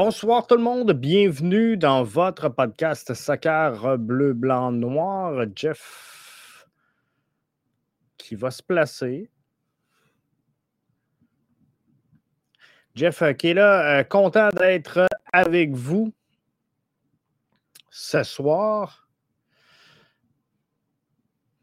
Bonsoir 0.00 0.46
tout 0.46 0.54
le 0.54 0.62
monde, 0.62 0.92
bienvenue 0.92 1.76
dans 1.76 2.04
votre 2.04 2.48
podcast 2.50 3.14
Soccer 3.14 3.98
Bleu, 3.98 4.32
Blanc, 4.32 4.70
Noir. 4.70 5.44
Jeff 5.56 6.68
qui 8.16 8.36
va 8.36 8.52
se 8.52 8.62
placer. 8.62 9.28
Jeff 12.94 13.22
euh, 13.22 13.32
qui 13.32 13.48
est 13.48 13.54
là, 13.54 13.98
euh, 13.98 14.04
content 14.04 14.50
d'être 14.50 15.04
avec 15.32 15.72
vous 15.72 16.14
ce 17.90 18.22
soir. 18.22 19.08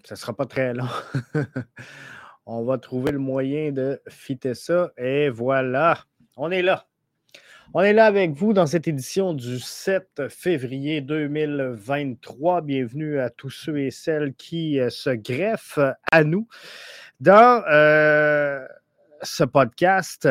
Ce 0.03 0.13
ne 0.13 0.17
sera 0.17 0.35
pas 0.35 0.45
très 0.45 0.73
long. 0.73 0.89
On 2.45 2.65
va 2.65 2.79
trouver 2.79 3.13
le 3.13 3.19
moyen 3.19 3.71
de 3.71 4.01
fitter 4.09 4.55
ça. 4.55 4.91
Et 4.97 5.29
voilà, 5.29 6.03
on 6.35 6.51
est 6.51 6.61
là. 6.61 6.85
On 7.73 7.81
est 7.81 7.93
là 7.93 8.05
avec 8.05 8.31
vous 8.33 8.53
dans 8.53 8.67
cette 8.67 8.87
édition 8.87 9.33
du 9.33 9.59
7 9.59 10.29
février 10.29 11.01
2023. 11.01 12.61
Bienvenue 12.61 13.19
à 13.19 13.29
tous 13.29 13.49
ceux 13.49 13.79
et 13.79 13.91
celles 13.91 14.33
qui 14.35 14.79
euh, 14.79 14.89
se 14.89 15.09
greffent 15.09 15.79
à 16.11 16.23
nous 16.23 16.47
dans 17.19 17.63
euh, 17.67 18.65
ce 19.23 19.43
podcast. 19.43 20.29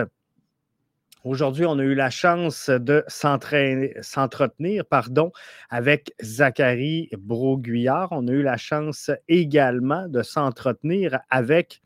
Aujourd'hui, 1.24 1.66
on 1.66 1.79
a 1.79 1.83
eu 1.83 1.95
la 1.95 2.10
chance 2.10 2.70
de 2.70 3.05
s'entretenir 3.09 4.85
pardon, 4.87 5.32
avec 5.71 6.15
Zachary 6.23 7.10
Broguillard. 7.19 8.09
On 8.12 8.29
a 8.29 8.32
eu 8.32 8.43
la 8.43 8.57
chance 8.57 9.10
également 9.29 10.09
de 10.09 10.23
s'entretenir 10.23 11.19
avec 11.30 11.82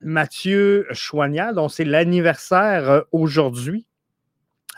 Mathieu 0.00 0.86
Chouaniat, 0.92 1.54
dont 1.54 1.68
c'est 1.68 1.84
l'anniversaire 1.84 2.90
euh, 2.90 3.00
aujourd'hui. 3.12 3.86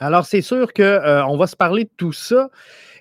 Alors, 0.01 0.27
c'est 0.27 0.43
sûr 0.43 0.73
qu'on 0.73 0.83
euh, 0.83 1.37
va 1.37 1.47
se 1.49 1.57
parler 1.57 1.85
de 1.85 1.91
tout 1.97 2.13
ça 2.13 2.51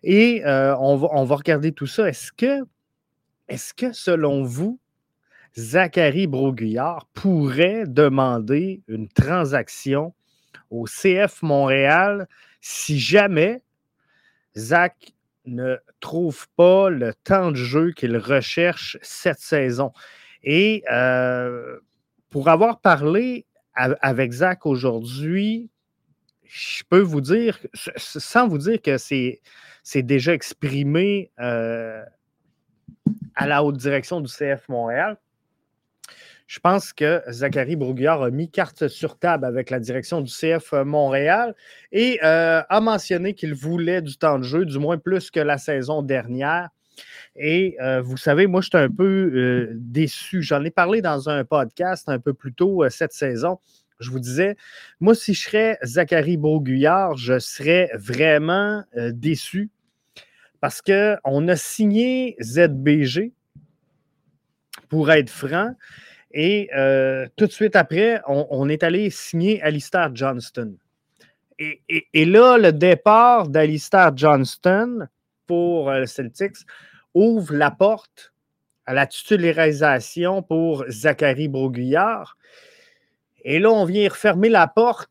et 0.04 0.44
euh, 0.46 0.76
on, 0.78 0.96
va, 0.96 1.36
regarder 1.36 1.72
tout 1.72 1.86
ça. 1.86 2.10
Est-ce 2.10 2.32
que, 2.32 2.66
est 3.48 3.74
que, 3.76 3.94
selon 3.94 4.44
vous, 4.44 4.80
Zachary 5.56 6.26
Broguillard 6.26 7.06
pourrait 7.14 7.84
demander 7.86 8.82
une 8.88 9.08
transaction 9.10 10.16
au 10.72 10.86
CF 10.86 11.44
Montréal 11.44 12.28
si 12.62 13.00
jamais 13.00 13.62
Zach 14.56 15.14
ne 15.46 15.78
trouve 16.00 16.48
pas 16.56 16.90
le 16.90 17.14
temps 17.24 17.52
de 17.52 17.58
jeu 17.58 17.92
qu'il 17.92 18.18
recherche 18.18 18.98
cette 19.04 19.40
saison? 19.40 19.92
Et 20.44 20.84
euh, 20.92 21.78
pour 22.30 22.50
avoir 22.50 22.80
parlé 22.80 23.46
avec 23.76 24.32
Zach 24.32 24.66
aujourd'hui, 24.66 25.70
je 26.50 26.84
peux 26.90 27.00
vous 27.00 27.22
dire, 27.22 27.60
sans 27.96 28.48
vous 28.48 28.58
dire 28.58 28.82
que 28.82 28.98
c'est, 28.98 29.42
déjà 29.96 30.34
exprimé 30.34 31.32
euh, 31.40 32.04
à 33.36 33.48
la 33.48 33.64
haute 33.64 33.78
direction 33.78 34.22
du 34.22 34.32
CF 34.32 34.68
Montréal, 34.70 35.18
je 36.48 36.60
pense 36.60 36.94
que 36.94 37.22
Zachary 37.30 37.76
Broguillard 37.76 38.24
a 38.24 38.32
mis 38.32 38.50
carte 38.50 38.88
sur 38.88 39.20
table 39.20 39.44
avec 39.44 39.70
la 39.70 39.80
direction 39.82 40.22
du 40.22 40.32
CF 40.32 40.72
Montréal 40.86 41.54
et 41.92 42.20
euh, 42.24 42.62
a 42.70 42.80
mentionné 42.80 43.34
qu'il 43.34 43.54
voulait 43.54 44.02
du 44.02 44.18
temps 44.18 44.40
de 44.40 44.44
jeu, 44.44 44.66
du 44.66 44.80
moins 44.80 44.98
plus 44.98 45.30
que 45.30 45.42
la 45.42 45.58
saison 45.58 46.02
dernière. 46.02 46.70
Et 47.36 47.76
euh, 47.82 48.02
vous 48.02 48.16
savez, 48.16 48.48
moi, 48.48 48.62
je 48.62 48.70
suis 48.70 48.78
un 48.78 48.90
peu 48.90 49.70
déçu. 49.74 50.42
J'en 50.42 50.64
ai 50.64 50.72
parlé 50.72 51.02
dans 51.02 51.30
un 51.30 51.44
podcast 51.44 52.08
un 52.08 52.18
peu 52.18 52.34
plus 52.34 52.54
tôt 52.54 52.88
cette 52.90 53.14
saison 53.14 53.60
je 54.00 54.12
vous 54.12 54.20
disais, 54.20 54.56
moi, 55.00 55.16
si 55.16 55.34
je 55.34 55.42
serais 55.42 55.78
Zachary 55.84 56.38
Beauguillard, 56.38 57.18
je 57.18 57.40
serais 57.40 57.90
vraiment 57.96 58.84
euh, 58.96 59.12
déçu 59.14 59.70
parce 60.60 60.82
qu'on 60.82 61.48
a 61.48 61.56
signé 61.56 62.36
ZBG, 62.42 63.32
pour 64.90 65.12
être 65.12 65.30
franc, 65.30 65.74
et 66.32 66.70
euh, 66.76 67.28
tout 67.36 67.48
de 67.48 67.52
suite 67.52 67.76
après, 67.76 68.22
on, 68.28 68.70
est 68.70 68.84
allé 68.84 69.10
signer 69.10 69.62
Alistair 69.62 70.12
Johnston. 70.14 70.76
Et, 71.60 72.26
là, 72.26 72.58
le 72.58 72.72
départ 72.72 73.48
d'Alistair 73.48 74.16
Johnston 74.16 75.08
pour 75.48 75.90
euh, 75.90 76.06
Celtics 76.06 76.58
ouvre 77.16 77.56
la 77.56 77.72
porte 77.72 78.34
à 78.86 78.94
la 78.94 79.08
titularisation 79.08 80.44
pour 80.44 80.86
Zachary 80.90 81.48
Broguillard. 81.48 82.38
Et 83.50 83.60
là, 83.60 83.72
on 83.72 83.86
vient 83.86 84.10
refermer 84.10 84.50
la 84.50 84.68
porte 84.68 85.10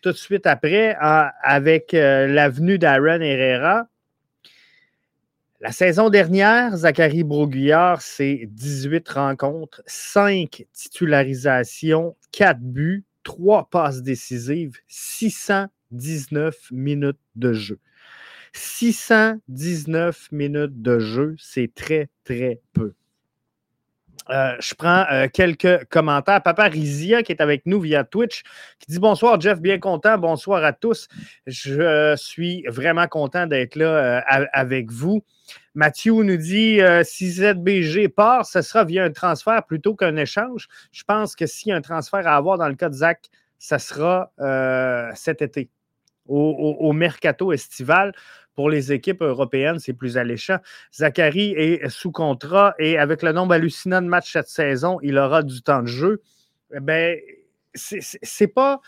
tout 0.00 0.10
de 0.10 0.16
suite 0.16 0.46
après 0.46 0.96
avec 0.98 1.92
euh, 1.92 2.26
l'avenue 2.26 2.78
d'Aaron 2.78 3.20
Herrera. 3.20 3.88
La 5.60 5.70
saison 5.70 6.08
dernière, 6.08 6.74
Zachary 6.78 7.24
Broguillard, 7.24 8.00
c'est 8.00 8.48
18 8.50 9.06
rencontres, 9.10 9.82
5 9.84 10.64
titularisations, 10.72 12.16
4 12.32 12.58
buts, 12.58 13.04
3 13.22 13.68
passes 13.68 14.02
décisives, 14.02 14.78
619 14.88 16.56
minutes 16.70 17.20
de 17.36 17.52
jeu. 17.52 17.78
619 18.54 20.32
minutes 20.32 20.80
de 20.80 20.98
jeu, 21.00 21.34
c'est 21.38 21.70
très, 21.74 22.08
très 22.24 22.62
peu. 22.72 22.94
Euh, 24.30 24.56
je 24.58 24.74
prends 24.74 25.04
euh, 25.10 25.28
quelques 25.32 25.84
commentaires. 25.86 26.42
Papa 26.42 26.64
Rizia, 26.64 27.22
qui 27.22 27.32
est 27.32 27.42
avec 27.42 27.66
nous 27.66 27.80
via 27.80 28.04
Twitch, 28.04 28.42
qui 28.78 28.90
dit 28.90 28.98
Bonsoir, 28.98 29.40
Jeff, 29.40 29.60
bien 29.60 29.78
content. 29.78 30.16
Bonsoir 30.18 30.64
à 30.64 30.72
tous. 30.72 31.08
Je 31.46 32.14
suis 32.16 32.64
vraiment 32.68 33.06
content 33.06 33.46
d'être 33.46 33.76
là 33.76 33.86
euh, 33.86 34.46
avec 34.52 34.90
vous. 34.90 35.22
Mathieu 35.74 36.14
nous 36.22 36.36
dit 36.36 36.80
si 37.02 37.32
ZBG 37.32 38.08
part, 38.08 38.46
ce 38.46 38.62
sera 38.62 38.84
via 38.84 39.04
un 39.04 39.10
transfert 39.10 39.64
plutôt 39.66 39.94
qu'un 39.94 40.16
échange. 40.16 40.68
Je 40.92 41.02
pense 41.04 41.34
que 41.34 41.46
s'il 41.46 41.70
y 41.70 41.72
a 41.72 41.76
un 41.76 41.80
transfert 41.80 42.26
à 42.26 42.36
avoir 42.36 42.58
dans 42.58 42.68
le 42.68 42.76
cas 42.76 42.88
de 42.88 42.94
Zach, 42.94 43.28
ce 43.58 43.78
sera 43.78 44.30
cet 45.16 45.42
été, 45.42 45.68
au 46.26 46.92
mercato 46.92 47.52
estival 47.52 48.12
pour 48.54 48.70
les 48.70 48.92
équipes 48.92 49.22
européennes, 49.22 49.78
c'est 49.78 49.92
plus 49.92 50.16
alléchant. 50.16 50.58
Zachary 50.94 51.54
est 51.56 51.88
sous 51.88 52.12
contrat 52.12 52.74
et 52.78 52.98
avec 52.98 53.22
le 53.22 53.32
nombre 53.32 53.54
hallucinant 53.54 54.02
de 54.02 54.06
matchs 54.06 54.32
cette 54.32 54.48
saison, 54.48 54.98
il 55.02 55.18
aura 55.18 55.42
du 55.42 55.62
temps 55.62 55.82
de 55.82 55.88
jeu. 55.88 56.22
Eh 56.74 56.80
ben, 56.80 57.18
c'est 57.74 58.48
pas. 58.48 58.80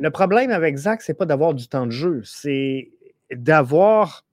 Le 0.00 0.10
problème 0.10 0.50
avec 0.50 0.76
Zach, 0.76 1.02
c'est 1.02 1.14
pas 1.14 1.26
d'avoir 1.26 1.54
du 1.54 1.68
temps 1.68 1.86
de 1.86 1.90
jeu, 1.90 2.22
c'est 2.24 2.90
d'avoir 3.30 4.24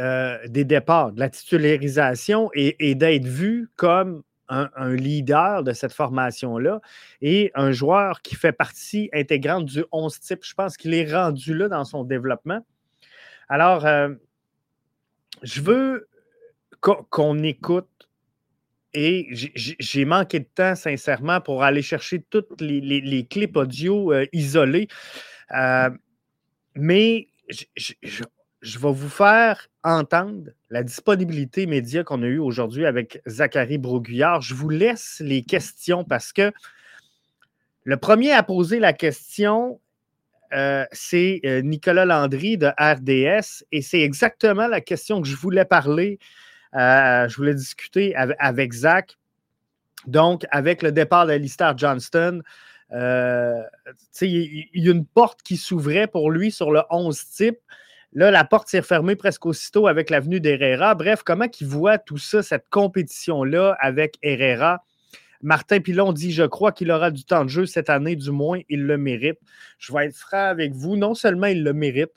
euh, 0.00 0.38
des 0.46 0.64
départs, 0.64 1.12
de 1.12 1.20
la 1.20 1.28
titularisation 1.28 2.50
et, 2.54 2.94
d'être 2.94 3.26
vu 3.26 3.70
comme 3.76 4.22
un, 4.48 4.70
un, 4.76 4.94
leader 4.94 5.62
de 5.62 5.72
cette 5.72 5.92
formation-là 5.92 6.80
et 7.20 7.50
un 7.54 7.72
joueur 7.72 8.22
qui 8.22 8.36
fait 8.36 8.52
partie 8.52 9.10
intégrante 9.12 9.64
du 9.64 9.84
11 9.92 10.20
type. 10.20 10.44
Je 10.44 10.54
pense 10.54 10.76
qu'il 10.76 10.94
est 10.94 11.12
rendu 11.12 11.54
là 11.54 11.68
dans 11.68 11.84
son 11.84 12.04
développement. 12.04 12.60
Alors, 13.48 13.86
euh, 13.86 14.10
je 15.42 15.60
veux 15.60 16.08
qu'on 16.80 17.42
écoute 17.42 17.88
et 18.92 19.28
j'ai 19.32 20.04
manqué 20.04 20.40
de 20.40 20.48
temps, 20.52 20.74
sincèrement, 20.74 21.40
pour 21.40 21.62
aller 21.62 21.82
chercher 21.82 22.22
toutes 22.30 22.60
les, 22.60 23.26
clips 23.26 23.56
audio 23.56 24.12
euh, 24.12 24.26
isolés. 24.32 24.88
Euh, 25.54 25.90
mais 26.74 27.28
je, 27.48 28.78
vais 28.78 28.92
vous 28.92 29.08
faire 29.08 29.68
entendre 29.84 30.50
la 30.70 30.82
disponibilité 30.82 31.66
média 31.66 32.04
qu'on 32.04 32.22
a 32.22 32.26
eue 32.26 32.38
aujourd'hui 32.38 32.86
avec 32.86 33.20
Zachary 33.26 33.78
Broguillard. 33.78 34.40
Je 34.40 34.54
vous 34.54 34.70
laisse 34.70 35.20
les 35.20 35.42
questions 35.42 36.04
parce 36.04 36.32
que 36.32 36.52
le 37.84 37.96
premier 37.98 38.32
à 38.32 38.42
poser 38.42 38.80
la 38.80 38.92
question, 38.92 39.80
euh, 40.56 40.86
c'est 40.92 41.40
euh, 41.44 41.60
Nicolas 41.60 42.06
Landry 42.06 42.56
de 42.56 42.68
RDS 42.78 43.64
et 43.72 43.82
c'est 43.82 44.00
exactement 44.00 44.68
la 44.68 44.80
question 44.80 45.20
que 45.20 45.28
je 45.28 45.36
voulais 45.36 45.66
parler, 45.66 46.18
euh, 46.74 47.28
je 47.28 47.36
voulais 47.36 47.54
discuter 47.54 48.14
avec, 48.16 48.72
Zach. 48.72 49.18
Donc, 50.06 50.46
avec 50.50 50.82
le 50.82 50.92
départ 50.92 51.26
d'Alistair 51.26 51.76
Johnston, 51.76 52.42
il 52.90 52.96
y, 54.72 54.88
a 54.88 54.92
une 54.92 55.04
porte 55.04 55.42
qui 55.42 55.56
s'ouvrait 55.58 56.06
pour 56.06 56.30
lui 56.30 56.50
sur 56.50 56.70
le 56.70 56.82
11 56.90 57.22
type. 57.30 57.58
Là, 58.12 58.30
la 58.30 58.44
porte 58.44 58.68
s'est 58.68 58.80
refermée 58.80 59.16
presque 59.16 59.44
aussitôt 59.44 59.88
avec 59.88 60.08
l'avenue 60.08 60.40
d'Herrera. 60.40 60.94
Bref, 60.94 61.22
comment 61.22 61.48
il 61.60 61.66
voit 61.66 61.98
tout 61.98 62.18
ça, 62.18 62.42
cette 62.42 62.68
compétition-là 62.70 63.76
avec 63.78 64.16
Herrera? 64.22 64.82
Martin 65.42 65.80
Pilon 65.80 66.12
dit 66.12 66.32
Je 66.32 66.44
crois 66.44 66.72
qu'il 66.72 66.90
aura 66.90 67.10
du 67.10 67.24
temps 67.24 67.44
de 67.44 67.50
jeu 67.50 67.66
cette 67.66 67.90
année, 67.90 68.16
du 68.16 68.30
moins, 68.30 68.60
il 68.68 68.84
le 68.84 68.98
mérite. 68.98 69.38
Je 69.78 69.92
vais 69.92 70.06
être 70.06 70.16
franc 70.16 70.48
avec 70.48 70.72
vous. 70.72 70.96
Non 70.96 71.14
seulement 71.14 71.46
il 71.46 71.62
le 71.62 71.72
mérite, 71.72 72.12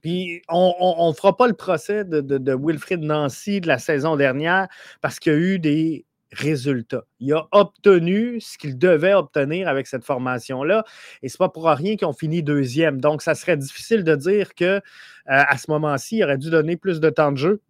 puis 0.00 0.42
on 0.48 1.08
ne 1.08 1.14
fera 1.14 1.36
pas 1.36 1.46
le 1.46 1.54
procès 1.54 2.04
de, 2.04 2.54
Wilfrid 2.54 3.00
Nancy 3.00 3.60
de 3.60 3.68
la 3.68 3.78
saison 3.78 4.16
dernière 4.16 4.68
parce 5.00 5.18
qu'il 5.18 5.32
y 5.32 5.36
a 5.36 5.38
eu 5.38 5.58
des 5.58 6.04
résultats. 6.32 7.04
Il 7.20 7.32
a 7.34 7.46
obtenu 7.52 8.40
ce 8.40 8.56
qu'il 8.56 8.78
devait 8.78 9.14
obtenir 9.14 9.68
avec 9.68 9.86
cette 9.86 10.04
formation-là. 10.04 10.84
Et 11.22 11.28
ce 11.28 11.34
n'est 11.34 11.38
pas 11.38 11.48
pour 11.50 11.66
rien 11.68 11.96
qu'ils 11.96 12.08
ont 12.08 12.14
fini 12.14 12.42
deuxième. 12.42 13.00
Donc, 13.00 13.22
ça 13.22 13.34
serait 13.34 13.56
difficile 13.56 14.02
de 14.02 14.16
dire 14.16 14.54
que 14.54 14.64
euh, 14.64 14.80
à 15.26 15.58
ce 15.58 15.70
moment-ci, 15.70 16.18
il 16.18 16.24
aurait 16.24 16.38
dû 16.38 16.50
donner 16.50 16.76
plus 16.76 17.00
de 17.00 17.10
temps 17.10 17.32
de 17.32 17.36
jeu 17.36 17.60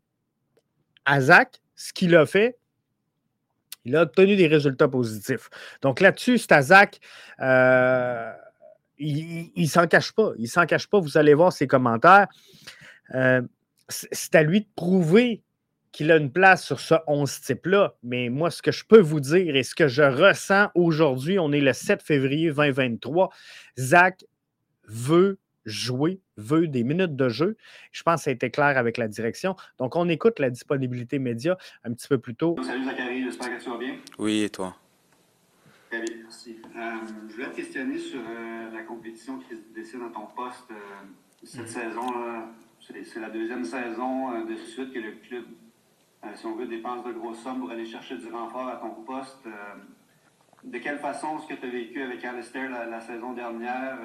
à 1.04 1.20
Zach. 1.20 1.60
Ce 1.74 1.92
qu'il 1.92 2.14
a 2.14 2.24
fait, 2.24 2.56
il 3.84 3.96
a 3.96 4.02
obtenu 4.02 4.37
des 4.37 4.46
résultats 4.46 4.88
positifs. 4.88 5.49
Donc 5.81 6.00
là-dessus, 6.00 6.38
Stazak, 6.38 7.00
euh, 7.40 8.32
il 8.99 9.50
ne 9.56 9.67
s'en 9.67 9.87
cache 9.87 10.12
pas. 10.12 10.32
Il 10.37 10.43
ne 10.43 10.49
s'en 10.49 10.67
cache 10.67 10.87
pas. 10.87 11.00
Vous 11.00 11.19
allez 11.19 11.34
voir 11.34 11.52
ses 11.52 11.67
commentaires. 11.67 12.29
Euh, 13.14 13.43
c'est 13.88 14.34
à 14.34 14.43
lui 14.43 14.61
de 14.61 14.69
prouver 14.76 15.43
qu'il 15.90 16.11
a 16.11 16.17
une 16.17 16.32
place 16.32 16.64
sur 16.64 16.81
ce 16.81 16.94
11 17.06 17.40
type-là. 17.40 17.94
Mais 18.02 18.31
moi, 18.31 18.50
ce 18.50 18.62
que 18.62 18.73
je 18.73 18.84
peux 18.84 19.00
vous 19.00 19.20
dire 19.20 19.55
et 19.55 19.62
ce 19.62 19.75
que 19.75 19.88
je 19.88 20.02
ressens 20.02 20.69
aujourd'hui, 20.75 21.38
on 21.38 21.52
est 21.52 21.61
le 21.61 21.73
7 21.73 22.02
février 22.02 22.50
2023, 22.50 23.31
Zach 23.79 24.25
veut 24.88 25.38
jouer, 25.64 26.20
veut 26.37 26.67
des 26.67 26.82
minutes 26.82 27.14
de 27.14 27.29
jeu. 27.29 27.56
Je 27.93 28.02
pense 28.02 28.20
que 28.20 28.25
ça 28.25 28.31
a 28.31 28.32
été 28.32 28.50
clair 28.50 28.79
avec 28.79 28.96
la 28.96 29.06
direction. 29.06 29.55
Donc, 29.79 29.94
on 29.94 30.08
écoute 30.08 30.38
la 30.38 30.50
disponibilité 30.50 31.19
média 31.19 31.56
un 31.84 31.93
petit 31.93 32.08
peu 32.08 32.19
plus 32.19 32.34
tôt. 32.34 32.56
Salut 32.64 32.84
Zachary, 32.84 33.11
j'espère 33.32 33.58
que 33.58 33.62
tu 33.62 33.70
vas 33.70 33.79
bien. 33.79 33.96
Oui, 34.19 34.43
et 34.43 34.50
toi? 34.50 34.76
Très 35.88 36.00
bien, 36.00 36.17
merci. 36.23 36.61
Euh, 36.76 36.81
je 37.29 37.34
voulais 37.34 37.50
te 37.50 37.56
questionner 37.56 37.99
sur 37.99 38.20
euh, 38.20 38.70
la 38.73 38.82
compétition 38.82 39.38
qui 39.38 39.56
se 39.56 39.62
décide 39.75 40.00
dans 40.00 40.11
ton 40.11 40.26
poste 40.26 40.70
euh, 40.70 40.75
cette 41.43 41.67
mm-hmm. 41.67 41.67
saison. 41.67 42.06
C'est 42.81 43.20
la 43.20 43.31
deuxième 43.31 43.64
saison 43.64 44.44
de 44.44 44.56
suite 44.56 44.93
que 44.93 44.99
le 44.99 45.12
club, 45.12 45.44
si 46.34 46.46
on 46.46 46.56
veut, 46.56 46.67
dépense 46.67 47.05
de 47.05 47.12
grosses 47.12 47.38
sommes 47.38 47.61
pour 47.61 47.70
aller 47.70 47.87
chercher 47.87 48.17
du 48.17 48.29
renfort 48.29 48.69
à 48.69 48.76
ton 48.76 48.90
poste 49.05 49.46
de 50.64 50.79
quelle 50.79 50.99
façon 50.99 51.38
est-ce 51.38 51.46
que 51.46 51.61
tu 51.61 51.67
as 51.67 51.70
vécu 51.70 52.02
avec 52.02 52.25
Alistair 52.25 52.70
la, 52.70 53.00
saison 53.00 53.34
dernière, 53.34 53.99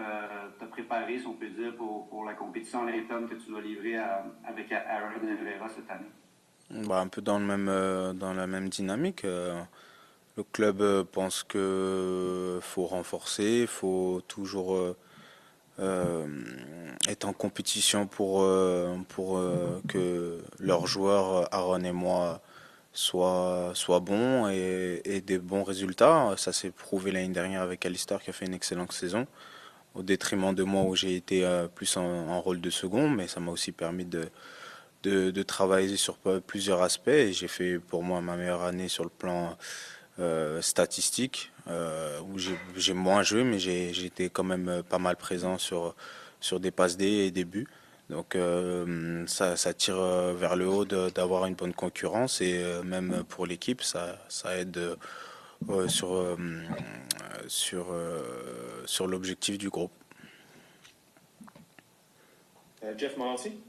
t'as 0.59 0.67
préparé, 0.67 1.17
si 1.17 1.25
on 1.25 1.33
peut 1.33 1.49
dire, 1.49 1.75
pour, 1.75 2.23
la 2.23 2.35
compétition 2.35 2.85
à 2.85 2.91
que 2.91 3.33
tu 3.33 3.49
dois 3.49 3.61
livrer 3.61 3.97
avec 4.45 4.71
Aaron 4.71 5.27
Herrera 5.27 5.69
cette 5.69 5.89
année? 5.89 6.11
Bah, 6.71 6.99
un 6.99 7.07
peu 7.07 7.21
dans, 7.21 7.39
le 7.39 7.45
même, 7.45 7.69
euh, 7.69 8.13
dans 8.13 8.33
la 8.33 8.47
même 8.47 8.69
dynamique. 8.69 9.23
Euh, 9.25 9.59
le 10.35 10.43
club 10.43 11.03
pense 11.11 11.43
qu'il 11.43 12.61
faut 12.61 12.85
renforcer, 12.85 13.61
il 13.61 13.67
faut 13.67 14.21
toujours 14.27 14.77
être 15.79 17.25
en 17.25 17.33
compétition 17.33 18.05
pour, 18.05 18.45
pour 19.09 19.41
que 19.87 20.39
leurs 20.59 20.85
joueurs, 20.85 21.51
Aaron 21.51 21.83
et 21.83 21.91
moi, 21.91 22.39
soit, 22.97 23.71
soit 23.75 23.99
bon 23.99 24.47
et, 24.49 25.21
des 25.25 25.37
bons 25.37 25.63
résultats. 25.63 26.33
Ça 26.37 26.51
s'est 26.51 26.71
prouvé 26.71 27.11
l'année 27.11 27.33
dernière 27.33 27.61
avec 27.61 27.85
Alistair 27.85 28.21
qui 28.21 28.31
a 28.31 28.33
fait 28.33 28.45
une 28.45 28.55
excellente 28.55 28.91
saison, 28.91 29.27
au 29.93 30.01
détriment 30.01 30.53
de 30.53 30.63
moi 30.63 30.83
où 30.83 30.95
j'ai 30.95 31.15
été 31.15 31.45
euh, 31.45 31.67
plus 31.67 31.95
en, 31.97 32.41
rôle 32.41 32.59
de 32.59 32.69
second, 32.69 33.09
mais 33.09 33.27
ça 33.27 33.39
m'a 33.39 33.51
aussi 33.51 33.71
permis 33.71 34.05
de, 34.05 34.29
de, 35.07 35.43
travailler 35.43 35.97
sur 35.97 36.17
plusieurs 36.45 36.81
aspects 36.81 37.09
j'ai 37.31 37.47
fait 37.47 37.79
pour 37.79 38.03
moi 38.03 38.21
ma 38.21 38.35
meilleure 38.35 38.63
année 38.63 38.87
sur 38.87 39.03
le 39.03 39.09
plan 39.09 39.57
euh, 40.19 40.61
statistique, 40.61 41.51
euh, 41.67 42.19
où 42.21 42.37
j'ai 42.75 42.93
moins 42.93 43.23
joué, 43.23 43.43
mais 43.43 43.59
été 43.59 44.29
quand 44.29 44.43
même 44.43 44.83
pas 44.89 44.97
mal 44.99 45.15
présent 45.15 45.57
sur, 45.57 45.95
sur 46.39 46.59
des 46.59 46.71
passes 46.71 46.97
D 46.97 47.05
et 47.05 47.31
des 47.31 47.45
buts. 47.45 47.67
Donc 48.09 48.35
euh, 48.35 49.25
ça, 49.27 49.55
tire 49.73 49.97
euh, 49.99 50.33
vers 50.33 50.55
le 50.55 50.67
haut 50.67 50.85
d'avoir 50.85 51.45
une 51.45 51.55
bonne 51.55 51.73
concurrence 51.73 52.39
et 52.39 52.63
euh, 52.63 52.81
même 52.83 53.23
pour 53.27 53.45
l'équipe, 53.45 53.81
ça, 53.81 54.17
aide 54.55 54.79
sur, 55.87 56.37
sur, 57.47 57.87
sur 58.85 59.07
l'objectif 59.07 59.57
du 59.57 59.69
groupe. 59.69 59.91
Jeff 62.97 63.17
Morancy? 63.17 63.59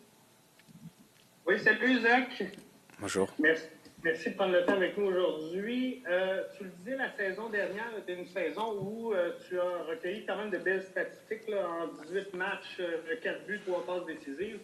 Oui, 1.49 1.59
salut 1.61 1.99
Zach. 2.00 2.43
Bonjour. 3.00 3.35
Merci. 3.39 3.65
Merci 4.05 4.31
de 4.33 4.35
prendre 4.35 4.53
le 4.53 4.67
temps 4.67 4.75
avec 4.75 4.99
nous 4.99 5.06
aujourd'hui. 5.06 6.03
Euh, 6.06 6.43
tu 6.55 6.65
le 6.65 6.71
disais, 6.71 6.97
la 6.97 7.11
saison 7.17 7.49
dernière 7.49 7.91
était 7.97 8.19
une 8.19 8.27
saison 8.27 8.79
où 8.79 9.15
euh, 9.15 9.31
tu 9.49 9.59
as 9.59 9.83
recueilli 9.89 10.27
quand 10.27 10.37
même 10.37 10.50
de 10.50 10.59
belles 10.59 10.83
statistiques 10.83 11.49
en 11.49 11.87
18 12.05 12.35
matchs, 12.35 12.83
4 13.23 13.35
euh, 13.35 13.47
buts, 13.47 13.61
3 13.67 13.87
passes 13.87 14.05
décisives. 14.05 14.61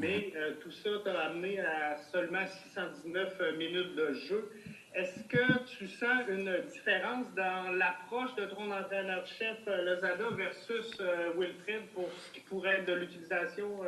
Mais 0.00 0.32
tout 0.60 0.72
ça 0.72 0.90
t'a 1.04 1.20
amené 1.20 1.60
à 1.60 1.96
seulement 2.10 2.44
619 2.44 3.56
minutes 3.56 3.94
de 3.94 4.14
jeu. 4.28 4.50
Est-ce 4.92 5.22
que 5.28 5.64
tu 5.78 5.86
sens 5.86 6.24
une 6.28 6.52
différence 6.72 7.32
dans 7.36 7.70
l'approche 7.76 8.34
de 8.34 8.46
ton 8.46 8.72
entraîneur-chef 8.72 9.58
Lozada 9.66 10.30
versus 10.36 11.00
Wilfred 11.38 11.82
pour 11.94 12.08
ce 12.10 12.32
qui 12.32 12.40
pourrait 12.40 12.80
être 12.80 12.86
de 12.86 12.94
l'utilisation 12.94 13.82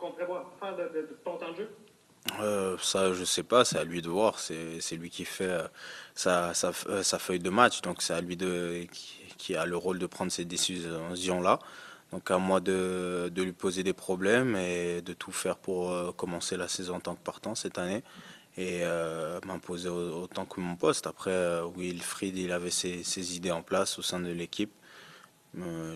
qu'on 0.00 0.12
prévoit 0.12 0.50
faire 0.58 0.76
de 0.76 1.16
ton 1.24 1.36
temps 1.36 1.52
de 1.52 1.56
jeu? 1.56 1.70
Euh, 2.40 2.76
ça, 2.80 3.12
je 3.12 3.24
sais 3.24 3.42
pas, 3.42 3.64
c'est 3.64 3.78
à 3.78 3.84
lui 3.84 4.02
de 4.02 4.08
voir. 4.08 4.38
C'est 4.38 4.96
lui 4.96 5.10
qui 5.10 5.24
fait 5.24 5.44
euh, 5.44 5.68
sa, 6.14 6.50
euh, 6.50 7.02
sa, 7.02 7.18
feuille 7.18 7.38
de 7.38 7.50
match. 7.50 7.80
Donc, 7.82 8.02
c'est 8.02 8.14
à 8.14 8.20
lui 8.20 8.36
de, 8.36 8.86
qui, 9.38 9.56
a 9.56 9.64
le 9.64 9.76
rôle 9.76 9.98
de 9.98 10.06
prendre 10.06 10.30
ces 10.30 10.44
décisions-là. 10.44 11.58
Donc, 12.12 12.30
à 12.30 12.38
moi 12.38 12.60
de, 12.60 13.30
de, 13.32 13.42
lui 13.42 13.52
poser 13.52 13.82
des 13.82 13.92
problèmes 13.92 14.56
et 14.56 15.00
de 15.00 15.12
tout 15.12 15.32
faire 15.32 15.56
pour 15.56 16.14
commencer 16.16 16.56
la 16.56 16.68
saison 16.68 16.96
en 16.96 17.00
tant 17.00 17.14
que 17.14 17.22
partant 17.22 17.54
cette 17.54 17.78
année 17.78 18.02
et 18.56 18.82
m'imposer 19.46 19.88
autant 19.88 20.44
que 20.44 20.60
mon 20.60 20.76
poste. 20.76 21.06
Après, 21.06 21.60
Wilfried, 21.76 22.36
il 22.36 22.52
avait 22.52 22.70
ses, 22.70 23.04
ses, 23.04 23.36
idées 23.36 23.52
en 23.52 23.62
place 23.62 23.98
au 23.98 24.02
sein 24.02 24.18
de 24.18 24.30
l'équipe. 24.32 24.72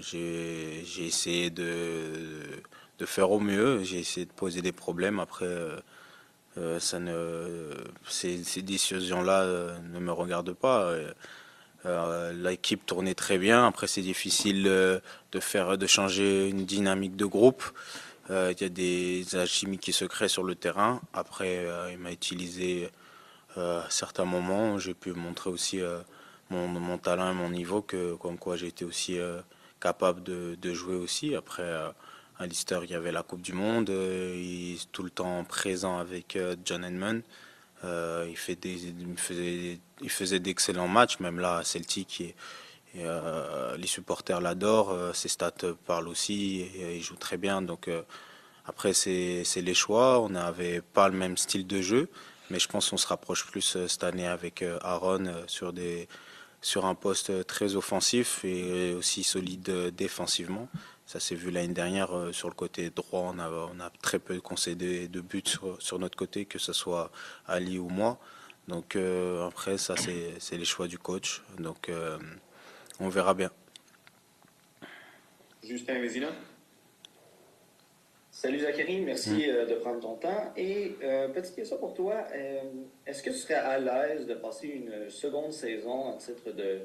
J'ai 0.01 0.85
essayé 1.01 1.51
de, 1.51 1.63
de, 1.63 2.63
faire 3.01 3.31
au 3.31 3.41
mieux. 3.41 3.83
J'ai 3.83 4.01
essayé 4.01 4.27
de 4.27 4.33
poser 4.33 4.63
des 4.63 4.73
problèmes. 4.73 5.21
Après, 5.21 5.47
euh, 6.57 6.79
ne, 7.01 7.75
ces, 8.09 8.63
décisions-là 8.63 9.43
euh, 9.43 9.79
ne 9.93 9.99
me 9.99 10.13
regardent 10.13 10.53
pas. 10.53 10.95
Euh, 11.87 12.33
l'équipe 12.33 12.87
tournait 12.87 13.15
très 13.15 13.39
bien. 13.39 13.67
Après, 13.67 13.87
c'est 13.87 14.03
difficile 14.03 14.65
de 14.65 15.41
faire, 15.41 15.77
de 15.77 15.87
changer 15.87 16.49
une 16.49 16.65
dynamique 16.65 17.17
de 17.17 17.27
groupe. 17.27 17.65
Il 18.31 18.57
y 18.59 18.65
a 18.65 18.69
des 18.71 19.37
alchimies 19.37 19.79
qui 19.79 19.93
se 19.93 20.07
créent 20.07 20.29
sur 20.29 20.45
le 20.45 20.55
terrain. 20.55 21.03
Après, 21.13 21.67
il 21.93 21.99
m'a 21.99 22.11
utilisé 22.11 22.89
à 23.57 23.85
certains 23.91 24.25
moments. 24.25 24.79
J'ai 24.79 24.95
pu 24.95 25.13
montrer 25.13 25.51
aussi 25.51 25.81
mon, 26.49 26.97
talent 26.97 27.33
et 27.33 27.35
mon 27.35 27.51
niveau, 27.51 27.83
que, 27.83 28.15
comme 28.15 28.39
quoi 28.39 28.57
été 28.57 28.87
aussi 28.87 29.19
capable 29.79 30.23
de, 30.23 30.57
de, 30.63 30.73
jouer 30.73 30.95
aussi. 30.95 31.35
Après, 31.35 31.71
à 32.39 32.47
Lister, 32.47 32.81
il 32.83 32.91
y 32.91 32.95
avait 32.95 33.13
la 33.13 33.23
Coupe 33.23 33.43
du 33.43 33.53
Monde. 33.53 33.91
Euh, 33.91 34.35
il 34.37 34.75
est 34.75 34.93
tout 34.93 35.03
le 35.03 35.11
temps 35.11 35.45
présent 35.45 35.99
avec 35.99 36.37
euh, 36.37 36.57
John 36.65 36.85
Edmond. 36.85 37.23
Euh, 37.85 38.27
il, 38.29 38.37
fait 38.37 38.57
des, 38.57 38.93
il 40.01 40.11
faisait, 40.11 40.41
d'excellents 40.41 40.89
matchs, 40.89 41.21
même 41.21 41.39
là 41.39 41.59
à 41.59 41.65
Celtic. 41.65 42.35
Les 42.95 43.87
supporters 43.87 44.41
l'adorent. 44.41 45.15
ses 45.15 45.29
stats 45.29 45.53
parlent 45.87 46.09
aussi. 46.09 46.61
Et, 46.61 46.97
il 46.97 47.03
joue 47.03 47.17
très 47.17 47.37
bien. 47.37 47.61
Donc 47.61 47.91
après, 48.67 48.95
c'est 48.95 49.45
les 49.57 49.75
choix. 49.75 50.21
On 50.21 50.31
n'avait 50.31 50.81
pas 50.81 51.09
le 51.09 51.17
même 51.17 51.37
style 51.37 51.67
de 51.67 51.83
jeu. 51.83 52.09
Mais 52.51 52.59
je 52.59 52.69
pense 52.69 52.91
qu'on 52.91 52.97
se 52.97 53.07
rapproche 53.07 53.47
plus 53.47 53.77
cette 53.87 54.05
année 54.05 54.27
avec 54.27 54.65
Aaron 54.83 55.45
sur 55.47 56.87
un 56.87 56.95
poste 56.95 57.47
très 57.47 57.75
offensif 57.75 58.45
et 58.45 58.95
aussi 58.95 59.25
solide 59.25 59.93
défensivement. 59.95 60.69
Ça 61.07 61.21
s'est 61.21 61.35
vu 61.35 61.51
l'année 61.51 61.75
dernière 61.75 62.17
euh, 62.17 62.33
sur 62.33 62.49
le 62.49 62.55
côté 62.55 62.89
droit, 62.89 63.33
on 63.35 63.39
a, 63.39 63.51
on 63.51 63.79
a 63.79 63.91
très 64.03 64.19
peu 64.19 64.41
concédé 64.41 65.07
de 65.07 65.21
buts 65.21 65.43
sur, 65.79 65.99
notre 65.99 66.17
côté, 66.17 66.47
que 66.47 66.59
ce 66.59 66.73
soit 66.73 67.11
Ali 67.47 67.79
ou 67.79 67.89
moi. 67.89 68.19
Donc 68.69 68.97
euh, 68.97 69.47
après, 69.47 69.77
ça 69.77 69.95
c'est 69.97 70.57
les 70.57 70.65
choix 70.65 70.89
du 70.89 70.99
coach. 70.99 71.43
Donc 71.59 71.91
euh, 71.91 72.19
on 73.01 73.11
verra 73.11 73.35
bien. 73.35 73.51
Justin 75.63 76.01
Vézina. 76.01 76.29
Salut 78.31 78.61
Zachary, 78.61 79.01
merci 79.01 79.47
mm. 79.47 79.69
de 79.69 79.75
prendre 79.77 80.01
ton 80.01 80.17
temps. 80.17 80.53
Et 80.57 80.97
petite 81.35 81.55
question 81.55 81.77
pour 81.79 81.95
toi, 81.95 82.25
est-ce 83.07 83.23
que 83.23 83.31
tu 83.31 83.37
serais 83.37 83.55
à 83.55 83.79
l'aise 83.79 84.27
de 84.27 84.35
passer 84.35 84.69
une 84.69 85.11
seconde 85.11 85.53
saison 85.53 85.93
en 85.93 86.17
titre 86.17 86.51
de 86.51 86.81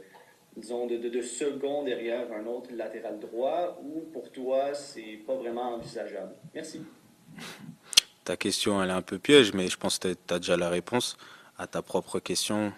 disons, 0.55 0.87
de, 0.87 0.97
de, 0.97 1.21
second 1.21 1.83
derrière 1.83 2.31
un 2.33 2.45
autre 2.45 2.69
latéral 2.73 3.19
droit 3.19 3.79
ou 3.83 4.01
pour 4.11 4.31
toi, 4.31 4.73
c'est 4.73 5.19
pas 5.25 5.35
vraiment 5.35 5.75
envisageable? 5.75 6.33
Merci. 6.53 6.81
Ta 8.23 8.37
question, 8.37 8.83
elle 8.83 8.89
est 8.89 8.93
un 8.93 9.01
peu 9.01 9.17
piège, 9.17 9.53
mais 9.53 9.67
je 9.67 9.77
pense 9.77 9.97
que 9.97 10.09
tu 10.09 10.33
as 10.33 10.39
déjà 10.39 10.55
la 10.55 10.69
réponse 10.69 11.17
à 11.57 11.65
ta 11.65 11.81
propre 11.81 12.19
question. 12.19 12.71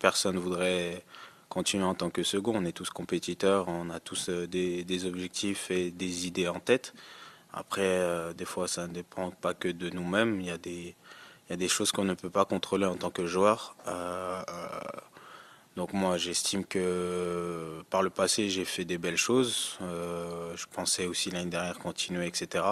personne 0.00 0.34
ne 0.34 0.40
voudrait 0.40 1.04
continuer 1.54 1.84
en 1.84 1.94
tant 1.94 2.10
que 2.10 2.24
second. 2.24 2.54
On 2.56 2.64
est 2.64 2.72
tous 2.72 2.90
compétiteurs, 2.90 3.68
on 3.68 3.88
a 3.90 4.00
tous 4.00 4.28
euh, 4.28 4.48
des, 4.48 4.82
des 4.82 5.06
objectifs 5.06 5.70
et 5.70 5.92
des 5.92 6.26
idées 6.26 6.48
en 6.48 6.58
tête. 6.58 6.94
Après, 7.52 7.82
euh, 7.82 8.32
des 8.32 8.44
fois, 8.44 8.66
ça 8.66 8.88
ne 8.88 8.92
dépend 8.92 9.30
pas 9.30 9.54
que 9.54 9.68
de 9.68 9.88
nous-mêmes. 9.90 10.40
Il 10.40 10.48
y 10.48 10.50
a 10.50 10.58
des, 10.58 10.96
il 11.46 11.50
y 11.50 11.52
a 11.52 11.56
des 11.56 11.68
choses 11.68 11.92
qu'on 11.92 12.04
ne 12.04 12.14
peut 12.14 12.30
pas 12.30 12.44
contrôler 12.44 12.86
en 12.86 12.96
tant 12.96 13.10
que 13.10 13.26
joueur. 13.26 13.76
Donc 15.76 15.92
moi, 15.92 16.16
j'estime 16.16 16.64
que 16.64 17.82
par 17.90 18.02
le 18.02 18.10
passé, 18.10 18.48
j'ai 18.48 18.64
fait 18.64 18.84
des 18.84 18.98
belles 18.98 19.16
choses. 19.16 19.78
je 19.80 20.66
pensais 20.70 21.06
aussi 21.06 21.30
l'année 21.30 21.50
dernière 21.50 21.78
continuer, 21.78 22.26
etc. 22.26 22.64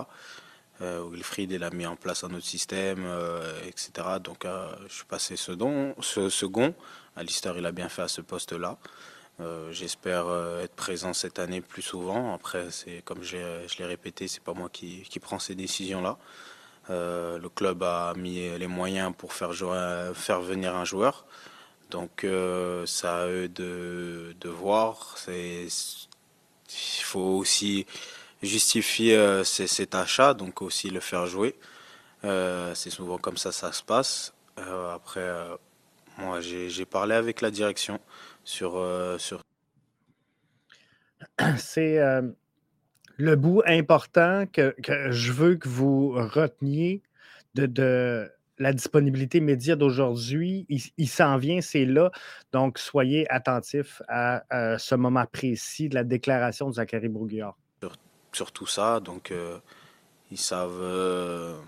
Wilfried, 0.81 1.53
il 1.53 1.63
a 1.63 1.71
mis 1.71 1.87
en 1.87 1.97
place 1.97 2.25
un 2.25 2.35
autre 2.35 2.47
système, 2.47 3.07
etc. 3.67 3.91
Donc 4.23 4.47
je 4.89 4.95
suis 4.95 5.05
passé 5.05 5.37
second. 5.37 5.95
Ce, 6.01 6.29
second. 6.29 6.75
Alistair, 7.17 7.57
il 7.59 7.67
a 7.67 7.73
bien 7.73 7.89
fait 7.89 8.03
à 8.03 8.09
ce 8.09 8.21
poste-là. 8.21 8.79
Euh, 9.41 9.73
j'espère 9.73 10.27
euh, 10.29 10.63
être 10.63 10.75
présent 10.75 11.13
cette 11.13 11.39
année 11.39 11.61
plus 11.61 11.83
souvent. 11.83 12.35
Après, 12.35 12.71
c'est 12.71 13.03
comme 13.05 13.23
je 13.23 13.37
l'ai 13.79 13.85
répété, 13.85 14.29
c'est 14.29 14.43
pas 14.43 14.55
moi 14.55 14.69
qui, 14.71 15.05
prends 15.21 15.39
ces 15.39 15.55
décisions-là. 15.55 16.19
Euh, 16.91 17.39
le 17.39 17.49
club 17.49 17.83
a 17.83 18.13
mis 18.15 18.59
les 18.59 18.67
moyens 18.67 19.13
pour 19.17 19.33
faire, 19.33 19.53
jouer, 19.53 20.11
faire 20.15 20.41
venir 20.41 20.75
un 20.77 20.85
joueur. 20.85 21.25
Donc, 21.93 22.27
ça 22.87 23.23
à 23.23 23.27
eux 23.29 23.49
de, 23.49 24.35
de 24.41 24.49
voir. 24.49 25.17
Il 25.29 25.69
faut 27.03 27.21
aussi 27.21 27.87
justifier 28.43 29.45
cet 29.45 29.95
achat, 29.95 30.35
donc 30.35 30.63
aussi 30.63 30.91
le 30.91 31.01
faire 31.01 31.27
jouer. 31.27 31.55
c'est 32.23 32.91
souvent 32.91 33.19
comme 33.19 33.37
ça 33.37 33.53
ça 33.53 33.73
se 33.73 33.83
passe. 33.83 34.33
après, 34.57 35.31
moi, 36.19 36.41
j'ai 36.41 36.85
parlé 36.85 37.15
avec 37.15 37.41
la 37.41 37.51
direction 37.51 38.01
sur. 38.45 38.77
Euh, 38.77 39.19
sur... 39.19 39.43
C'est 41.57 41.99
euh, 41.99 42.23
le 43.17 43.37
bout 43.37 43.63
important 43.65 44.47
que, 44.47 44.75
je 45.11 45.33
veux 45.33 45.57
que 45.57 45.69
vous 45.69 46.13
reteniez 46.13 47.03
de, 47.55 48.31
la 48.63 48.73
disponibilité 48.73 49.41
média 49.41 49.77
d'aujourd'hui. 49.77 50.67
Il, 50.69 51.09
s'en 51.09 51.37
vient, 51.37 51.61
c'est 51.61 51.85
là. 51.85 52.11
Donc, 52.53 52.79
soyez 52.79 53.31
attentifs 53.31 54.01
à, 54.09 54.43
ce 54.79 54.95
moment 54.95 55.27
précis 55.27 55.89
de 55.89 55.95
la 55.95 56.05
déclaration 56.05 56.69
de 56.69 56.75
Zachary 56.75 57.09
Brouguillard. 57.09 57.57
Sur, 58.33 58.51
tout 58.51 58.67
ça, 58.67 59.01
donc, 59.01 59.31
euh, 59.31 59.59
ils 60.31 60.39
savent 60.39 61.61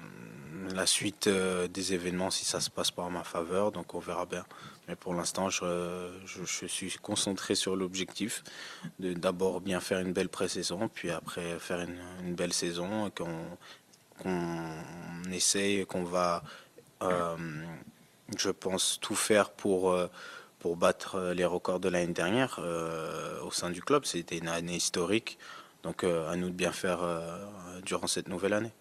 la 0.75 0.87
suite 0.87 1.29
des 1.29 1.93
événements 1.93 2.31
si 2.31 2.47
ça 2.47 2.61
se 2.61 2.71
passe 2.71 2.91
pas 2.91 3.03
en 3.03 3.11
ma 3.11 3.25
faveur. 3.25 3.71
Donc, 3.73 3.95
on 3.95 3.99
verra 3.99 4.25
bien. 4.25 4.45
Mais 4.89 4.97
pour 4.97 5.15
l'instant, 5.15 5.49
je, 5.49 6.11
je, 6.27 6.67
suis 6.67 6.91
concentré 7.01 7.55
sur 7.55 7.75
l'objectif 7.75 8.45
de 8.99 9.15
d'abord 9.15 9.61
bien 9.61 9.81
faire 9.81 10.01
une 10.01 10.13
belle 10.13 10.29
pré-saison, 10.29 10.89
puis 10.93 11.11
après 11.11 11.59
faire 11.59 11.87
une, 12.23 12.35
belle 12.35 12.53
saison, 12.53 13.11
qu'on 13.11 14.29
essaye, 15.33 15.87
qu'on 15.87 16.05
va, 16.05 16.37
euh, 16.37 16.49
je 18.37 18.51
pense, 18.51 18.99
tout 19.01 19.15
faire 19.15 19.51
pour, 19.51 19.93
euh, 19.93 20.09
pour 20.59 20.77
battre 20.77 21.33
les 21.35 21.45
records 21.45 21.81
de 21.81 21.89
l'année 21.89 22.13
dernière 22.13 22.59
euh, 22.59 23.41
au 23.43 23.51
sein 23.51 23.71
du 23.71 23.83
club. 23.83 24.05
C'était 24.05 24.39
une 24.39 24.49
année 24.49 24.77
historique, 24.77 25.39
donc 25.83 26.05
à 26.05 26.35
nous 26.37 26.49
de 26.49 26.55
bien 26.55 26.73
faire 26.73 27.01
durant 27.85 28.07
cette 28.07 28.29
nouvelle 28.29 28.55
année. 28.55 28.73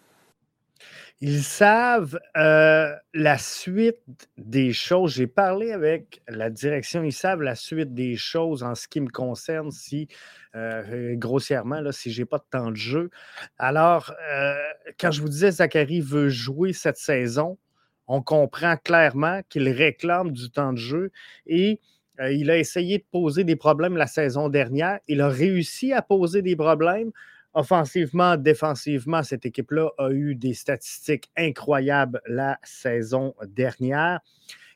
Ils 1.20 1.42
savent 1.42 2.18
euh, 2.36 2.92
la 3.14 3.38
suite 3.38 4.28
des 4.36 4.72
choses. 4.72 5.14
J'ai 5.14 5.26
parlé 5.26 5.72
avec 5.72 6.20
la 6.28 6.50
direction. 6.50 7.02
Ils 7.02 7.12
savent 7.12 7.40
la 7.40 7.54
suite 7.54 7.94
des 7.94 8.16
choses 8.16 8.62
en 8.62 8.74
ce 8.74 8.88
qui 8.88 9.00
me 9.00 9.08
concerne, 9.08 9.70
si 9.70 10.08
euh, 10.54 11.14
grossièrement, 11.14 11.80
là, 11.80 11.92
si 11.92 12.12
je 12.12 12.22
n'ai 12.22 12.26
pas 12.26 12.38
de 12.38 12.44
temps 12.50 12.70
de 12.70 12.76
jeu. 12.76 13.10
Alors, 13.58 14.12
euh, 14.32 14.54
quand 14.98 15.12
je 15.12 15.22
vous 15.22 15.28
disais 15.28 15.52
Zachary 15.52 16.00
veut 16.00 16.28
jouer 16.28 16.72
cette 16.72 16.98
saison, 16.98 17.58
on 18.06 18.22
comprend 18.22 18.76
clairement 18.76 19.40
qu'il 19.48 19.68
réclame 19.68 20.32
du 20.32 20.50
temps 20.50 20.72
de 20.72 20.78
jeu 20.78 21.12
et 21.46 21.80
il 22.20 22.50
a 22.50 22.58
essayé 22.58 22.98
de 22.98 23.04
poser 23.10 23.42
des 23.42 23.56
problèmes 23.56 23.96
la 23.96 24.06
saison 24.06 24.48
dernière. 24.48 25.00
Il 25.08 25.20
a 25.20 25.28
réussi 25.28 25.92
à 25.92 26.00
poser 26.00 26.42
des 26.42 26.54
problèmes 26.54 27.10
offensivement, 27.54 28.36
défensivement, 28.36 29.22
cette 29.22 29.46
équipe-là 29.46 29.90
a 29.98 30.10
eu 30.10 30.34
des 30.34 30.54
statistiques 30.54 31.30
incroyables 31.36 32.20
la 32.26 32.58
saison 32.64 33.34
dernière. 33.46 34.20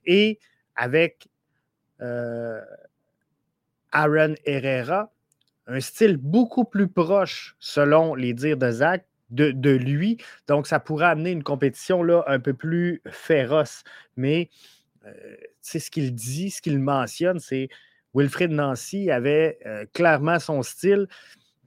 Et 0.07 0.39
avec 0.77 1.29
euh, 2.01 2.61
Aaron 3.91 4.35
Herrera, 4.45 5.13
un 5.67 5.81
style 5.81 6.17
beaucoup 6.17 6.65
plus 6.65 6.89
proche, 6.89 7.57
selon 7.59 8.15
les 8.15 8.33
dires 8.33 8.57
de 8.57 8.71
Zach, 8.71 9.05
de, 9.31 9.71
lui. 9.71 10.19
Donc, 10.47 10.67
ça 10.67 10.81
pourrait 10.81 11.07
amener 11.07 11.31
une 11.31 11.43
compétition 11.43 12.03
un 12.27 12.41
peu 12.41 12.55
plus 12.55 13.03
féroce. 13.11 13.85
Mais 14.17 14.51
euh, 15.07 15.37
ce 15.63 15.91
qu'il 15.91 16.15
dit, 16.15 16.51
ce 16.51 16.63
qu'il 16.63 16.79
mentionne, 16.79 17.39
c'est 17.39 17.69
Wilfred 18.15 18.51
Nancy 18.51 19.11
avait 19.11 19.59
euh, 19.67 19.85
clairement 19.93 20.39
son 20.39 20.63
style. 20.63 21.09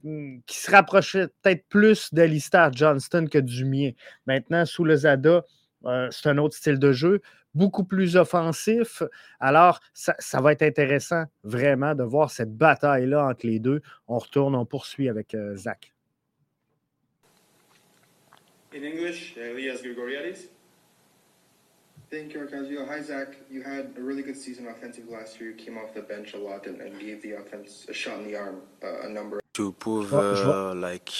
Hmm, 0.04 0.40
qui 0.46 0.58
se 0.58 0.68
rapprochait 0.70 1.28
peut-être 1.42 1.64
plus 1.68 2.12
d'Alistair 2.12 2.72
Johnston 2.72 3.26
que 3.30 3.38
du 3.38 3.64
mien. 3.64 3.92
Maintenant, 4.26 4.66
sous 4.66 4.82
le 4.82 4.96
Zada, 4.96 5.44
euh, 5.84 6.08
c'est 6.10 6.28
un 6.28 6.38
autre 6.38 6.56
style 6.56 6.80
de 6.80 6.90
jeu, 6.90 7.20
beaucoup 7.54 7.84
plus 7.84 8.16
offensif. 8.16 9.04
Alors, 9.38 9.80
ça, 9.94 10.40
va 10.40 10.52
être 10.52 10.62
intéressant 10.62 11.24
vraiment 11.44 11.94
de 11.94 12.02
voir 12.02 12.32
cette 12.32 12.56
bataille-là 12.56 13.26
entre 13.26 13.46
les 13.46 13.60
deux. 13.60 13.80
On 14.08 14.18
retourne, 14.18 14.56
on 14.56 14.66
poursuit 14.66 15.08
avec 15.08 15.34
euh, 15.34 15.54
Zach. 15.56 15.92
In 18.74 18.84
English, 18.84 19.36
Elias 19.36 19.82
Grigoriadis? 19.82 20.46
Thank 22.10 22.32
you, 22.32 22.40
Arcazio. 22.40 22.86
Hi, 22.86 23.02
Zach. 23.02 23.36
You 23.50 23.62
had 23.62 23.92
a 23.98 24.00
really 24.00 24.22
good 24.22 24.36
season 24.36 24.66
offensive 24.66 25.08
last 25.10 25.38
year. 25.38 25.50
You 25.50 25.56
came 25.56 25.76
off 25.76 25.92
the 25.92 26.00
bench 26.00 26.32
a 26.32 26.38
lot 26.38 26.66
and, 26.66 26.80
and 26.80 26.98
gave 26.98 27.20
the 27.22 27.32
offense 27.32 27.86
a 27.90 27.92
shot 27.92 28.18
in 28.20 28.24
the 28.24 28.36
arm 28.36 28.62
uh, 28.82 29.06
a 29.06 29.08
number 29.10 29.40
to 29.54 29.72
prove 29.72 30.14
uh, 30.14 30.74
like. 30.74 31.10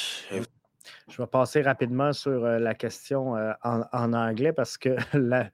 Je 1.08 1.18
vais 1.18 1.26
passer 1.26 1.60
rapidement 1.60 2.14
sur 2.14 2.42
euh, 2.44 2.58
la 2.58 2.74
question 2.74 3.36
euh, 3.36 3.52
en, 3.62 3.82
en, 3.92 4.12
anglais 4.14 4.52
parce 4.54 4.78
que 4.78 4.96
la, 5.12 5.50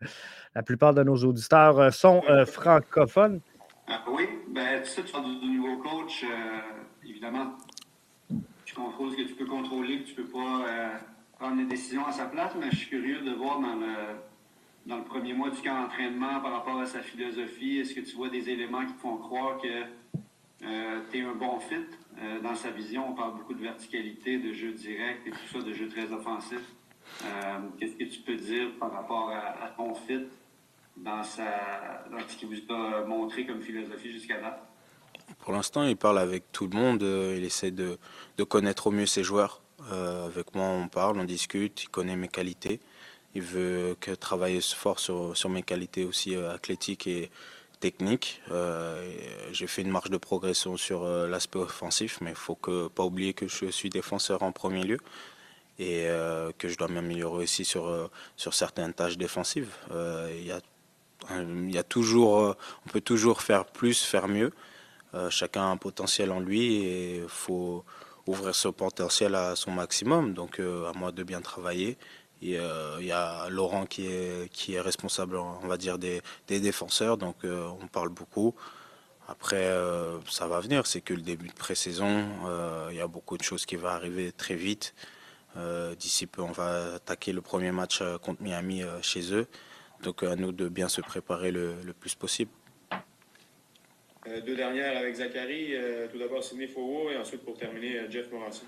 la, 0.54 0.62
plupart 0.62 0.94
de 0.94 1.02
nos 1.02 1.16
auditeurs 1.16 1.80
euh, 1.80 1.90
sont 1.90 2.22
francophones. 2.46 3.40
oui, 4.08 4.28
ben, 4.50 4.82
tu 4.82 4.88
sais, 4.88 5.02
tu 5.02 5.10
parles 5.10 5.40
du 5.40 5.48
nouveau 5.48 5.82
coach. 5.82 6.24
évidemment, 7.04 7.56
tu 8.64 8.74
contrôles 8.74 9.10
ce 9.12 9.16
que 9.16 9.28
tu 9.28 9.34
peux 9.34 9.46
contrôler, 9.46 10.04
tu 10.04 10.12
ne 10.12 10.26
peux 10.26 10.30
pas 10.30 11.00
prendre 11.38 11.56
des 11.56 11.64
décisions 11.64 12.06
à 12.06 12.12
sa 12.12 12.26
place, 12.26 12.52
mais 12.58 12.70
je 12.70 12.76
suis 12.76 12.88
curieux 12.88 13.20
de 13.20 13.32
voir 13.32 13.60
dans 13.60 13.76
le, 13.76 13.94
dans 14.86 14.96
le 14.96 15.04
premier 15.04 15.32
mois 15.32 15.50
du 15.50 15.60
camp 15.60 15.82
d'entraînement 15.82 16.40
par 16.40 16.52
rapport 16.52 16.80
à 16.80 16.86
sa 16.86 17.00
philosophie. 17.00 17.78
Est-ce 17.78 17.94
que 17.94 18.00
tu 18.00 18.16
vois 18.16 18.28
des 18.28 18.50
éléments 18.50 18.84
qui 18.84 18.94
font 18.94 19.16
croire 19.16 19.58
que 19.60 19.84
tu 20.60 21.18
es 21.18 21.22
un 21.22 21.34
bon 21.34 21.60
fit? 21.60 21.86
Euh, 22.20 22.40
dans 22.40 22.56
sa 22.56 22.70
vision, 22.70 23.10
on 23.10 23.14
parle 23.14 23.36
beaucoup 23.36 23.54
de 23.54 23.62
verticalité, 23.62 24.38
de 24.38 24.52
jeu 24.52 24.72
direct 24.72 25.26
et 25.26 25.30
tout 25.30 25.46
ça, 25.52 25.60
de 25.60 25.72
jeu 25.72 25.88
très 25.88 26.10
offensif. 26.12 26.60
Euh, 27.24 27.58
qu'est-ce 27.78 27.94
que 27.94 28.04
tu 28.04 28.20
peux 28.20 28.36
dire 28.36 28.70
par 28.80 28.92
rapport 28.92 29.30
à, 29.30 29.68
ton 29.76 29.94
fit 29.94 30.26
dans, 30.96 31.22
sa, 31.22 32.04
dans 32.10 32.18
ce 32.26 32.36
qu'il 32.36 32.48
vous 32.48 32.74
a 32.74 33.04
montré 33.04 33.46
comme 33.46 33.62
philosophie 33.62 34.10
jusqu'à 34.10 34.40
là? 34.40 34.68
Pour 35.38 35.52
l'instant, 35.52 35.84
il 35.84 35.96
parle 35.96 36.18
avec 36.18 36.50
tout 36.50 36.66
le 36.66 36.76
monde. 36.76 37.02
Euh, 37.02 37.36
il 37.36 37.44
essaie 37.44 37.70
de, 37.70 37.98
de 38.36 38.44
connaître 38.44 38.88
au 38.88 38.90
mieux 38.90 39.06
ses 39.06 39.22
joueurs. 39.22 39.62
Avec 39.90 40.54
moi, 40.54 40.66
on 40.66 40.88
parle, 40.88 41.18
on 41.18 41.24
discute. 41.24 41.84
Il 41.84 41.88
connaît 41.88 42.16
mes 42.16 42.28
qualités. 42.28 42.80
Il 43.34 43.42
veut 43.42 43.96
que 44.00 44.10
travailler 44.12 44.60
fort 44.60 44.98
sur, 44.98 45.36
sur 45.36 45.48
mes 45.48 45.62
qualités 45.62 46.04
aussi 46.04 46.34
athlétiques 46.34 47.06
et, 47.06 47.30
technique. 47.78 48.40
Euh, 48.50 49.10
j'ai 49.52 49.66
fait 49.66 49.82
une 49.82 49.90
marche 49.90 50.10
de 50.10 50.16
progression 50.16 50.76
sur 50.76 51.04
euh, 51.04 51.26
l'aspect 51.28 51.58
offensif, 51.58 52.18
mais 52.20 52.30
il 52.30 52.36
faut 52.36 52.54
que, 52.54 52.88
pas 52.88 53.04
oublier 53.04 53.32
que 53.32 53.48
je 53.48 53.66
suis 53.66 53.90
défenseur 53.90 54.42
en 54.42 54.52
premier 54.52 54.84
lieu 54.84 54.98
et 55.78 56.08
euh, 56.08 56.50
que 56.58 56.68
je 56.68 56.76
dois 56.76 56.88
m'améliorer 56.88 57.44
aussi 57.44 57.64
sur, 57.64 58.10
sur 58.36 58.54
certaines 58.54 58.92
tâches 58.92 59.16
défensives. 59.16 59.72
Il 59.90 60.44
y, 60.44 60.52
a, 60.52 60.60
y 61.30 61.78
a 61.78 61.82
toujours, 61.84 62.56
on 62.86 62.90
peut 62.90 63.00
toujours 63.00 63.42
faire 63.42 63.64
plus, 63.64 64.02
faire 64.02 64.26
mieux. 64.28 64.52
chacun 65.30 65.62
a 65.62 65.66
un 65.66 65.76
potentiel 65.76 66.32
en 66.32 66.40
lui 66.40 66.74
et 66.84 67.16
il 67.18 67.28
faut 67.28 67.84
ouvrir 68.28 68.54
ce 68.54 68.68
potentiel 68.68 69.34
à 69.34 69.56
son 69.56 69.70
maximum. 69.70 70.34
Donc 70.34 70.60
à 70.60 70.92
moi 70.98 71.12
de 71.12 71.22
bien 71.22 71.40
travailler 71.40 71.98
euh, 72.44 72.96
il 73.00 73.06
y 73.06 73.12
a 73.12 73.48
Laurent 73.48 73.86
qui 73.86 74.06
est, 74.06 74.80
responsable, 74.80 75.36
on 75.36 75.66
va 75.66 75.76
dire, 75.76 75.98
des, 75.98 76.22
défenseurs, 76.48 77.16
donc 77.16 77.44
euh, 77.44 77.68
on 77.80 77.86
parle 77.88 78.10
beaucoup. 78.10 78.54
Après, 79.28 79.66
euh, 79.66 80.18
ça 80.28 80.46
va 80.46 80.60
venir, 80.60 80.86
c'est 80.86 81.00
que 81.02 81.14
le 81.14 81.20
début 81.20 81.48
de 81.48 81.52
pré-saison, 81.52 82.26
il 82.90 82.96
y 82.96 83.00
a 83.00 83.06
beaucoup 83.06 83.36
de 83.36 83.42
choses 83.42 83.66
qui 83.66 83.76
vont 83.76 83.88
arriver 83.88 84.32
très 84.32 84.54
vite. 84.54 84.94
D'ici 85.98 86.26
peu, 86.26 86.42
on 86.42 86.52
va 86.52 86.94
attaquer 86.94 87.32
le 87.32 87.40
premier 87.40 87.72
match 87.72 88.00
contre 88.22 88.42
Miami 88.42 88.82
chez 89.02 89.34
eux. 89.34 89.48
Donc 90.04 90.22
à 90.22 90.36
nous 90.36 90.52
de 90.52 90.68
bien 90.68 90.88
se 90.88 91.00
préparer 91.00 91.50
le 91.50 91.92
plus 91.98 92.14
possible. 92.14 92.52
Deux 94.44 94.56
dernières 94.56 94.96
avec 94.96 95.14
Zachary. 95.14 95.74
tout 96.10 96.18
d'abord 96.18 96.42
Sidney 96.42 96.66
Fowo 96.66 97.10
et 97.10 97.16
ensuite 97.16 97.44
pour 97.44 97.56
terminer 97.56 98.10
Jeff 98.10 98.30
Morassi. 98.30 98.64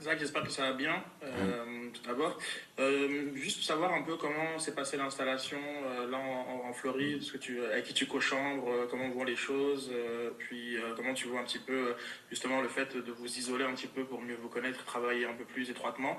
Zach, 0.00 0.18
j'espère 0.18 0.42
que 0.42 0.50
ça 0.50 0.62
va 0.62 0.72
bien, 0.72 1.04
euh, 1.22 1.90
tout 1.92 2.02
d'abord. 2.06 2.38
Euh, 2.78 3.34
juste 3.34 3.62
savoir 3.62 3.92
un 3.92 4.00
peu 4.00 4.16
comment 4.16 4.58
s'est 4.58 4.74
passée 4.74 4.96
l'installation 4.96 5.58
euh, 5.60 6.10
là 6.10 6.18
en, 6.18 6.72
Floride, 6.72 7.22
avec 7.70 7.84
qui 7.84 7.92
tu 7.92 8.06
co-chambres, 8.06 8.86
comment 8.88 9.04
on 9.04 9.10
voit 9.10 9.26
les 9.26 9.36
choses, 9.36 9.92
puis 10.38 10.76
comment 10.96 11.12
tu 11.12 11.26
vois 11.26 11.40
un 11.40 11.44
petit 11.44 11.58
peu 11.58 11.94
justement 12.30 12.62
le 12.62 12.68
fait 12.68 12.96
de 12.96 13.12
vous 13.12 13.26
isoler 13.26 13.64
un 13.64 13.74
petit 13.74 13.88
peu 13.88 14.04
pour 14.04 14.22
mieux 14.22 14.36
vous 14.36 14.48
connaître, 14.48 14.84
travailler 14.84 15.26
un 15.26 15.34
peu 15.34 15.44
plus 15.44 15.68
étroitement. 15.68 16.16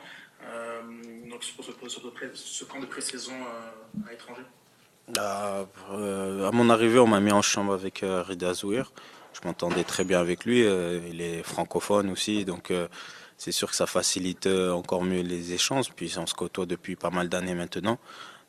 donc 1.29 1.41
pour 1.55 1.65
ce, 1.65 2.65
camp 2.65 2.79
de 2.81 2.85
pré-saison 2.85 3.33
à 4.05 4.11
l'étranger. 4.11 4.43
À 5.17 5.65
mon 6.51 6.69
arrivée, 6.69 6.99
on 6.99 7.07
m'a 7.07 7.19
mis 7.19 7.31
en 7.31 7.41
chambre 7.41 7.73
avec 7.73 8.03
Rida 8.03 8.53
Zouir. 8.53 8.91
Je 9.33 9.47
m'entendais 9.47 9.83
très 9.83 10.03
bien 10.03 10.19
avec 10.19 10.45
lui. 10.45 10.59
il 10.59 11.21
est 11.21 11.43
francophone 11.43 12.09
aussi, 12.09 12.45
donc 12.45 12.71
c'est 13.43 13.51
sûr 13.51 13.71
que 13.71 13.75
ça 13.75 13.87
facilite 13.87 14.45
euh, 14.45 14.71
encore 14.71 15.03
mieux 15.03 15.23
les 15.23 15.53
échanges. 15.53 15.91
Puis 15.95 16.13
on 16.19 16.27
se 16.27 16.35
côtoie 16.35 16.67
depuis 16.67 16.95
pas 16.95 17.09
mal 17.09 17.27
d'années 17.27 17.55
maintenant. 17.55 17.97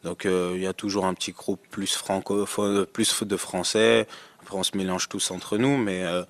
Donc 0.05 0.27
euh, 0.27 0.53
il 0.55 0.61
y 0.61 0.67
a 0.67 0.75
toujours 0.75 1.07
un 1.07 1.15
petit 1.15 1.33
groupe 1.33 1.63
plus 1.71 1.95
francophone, 1.95 2.85
plus 2.85 3.23
de 3.23 3.37
français. 3.39 4.07
Après 4.43 4.59
on 4.59 4.63
se 4.63 4.77
mélange 4.77 5.09
tous 5.09 5.31
entre 5.31 5.57
nous, 5.57 5.79
mais 5.79 6.05
euh, 6.05 6.25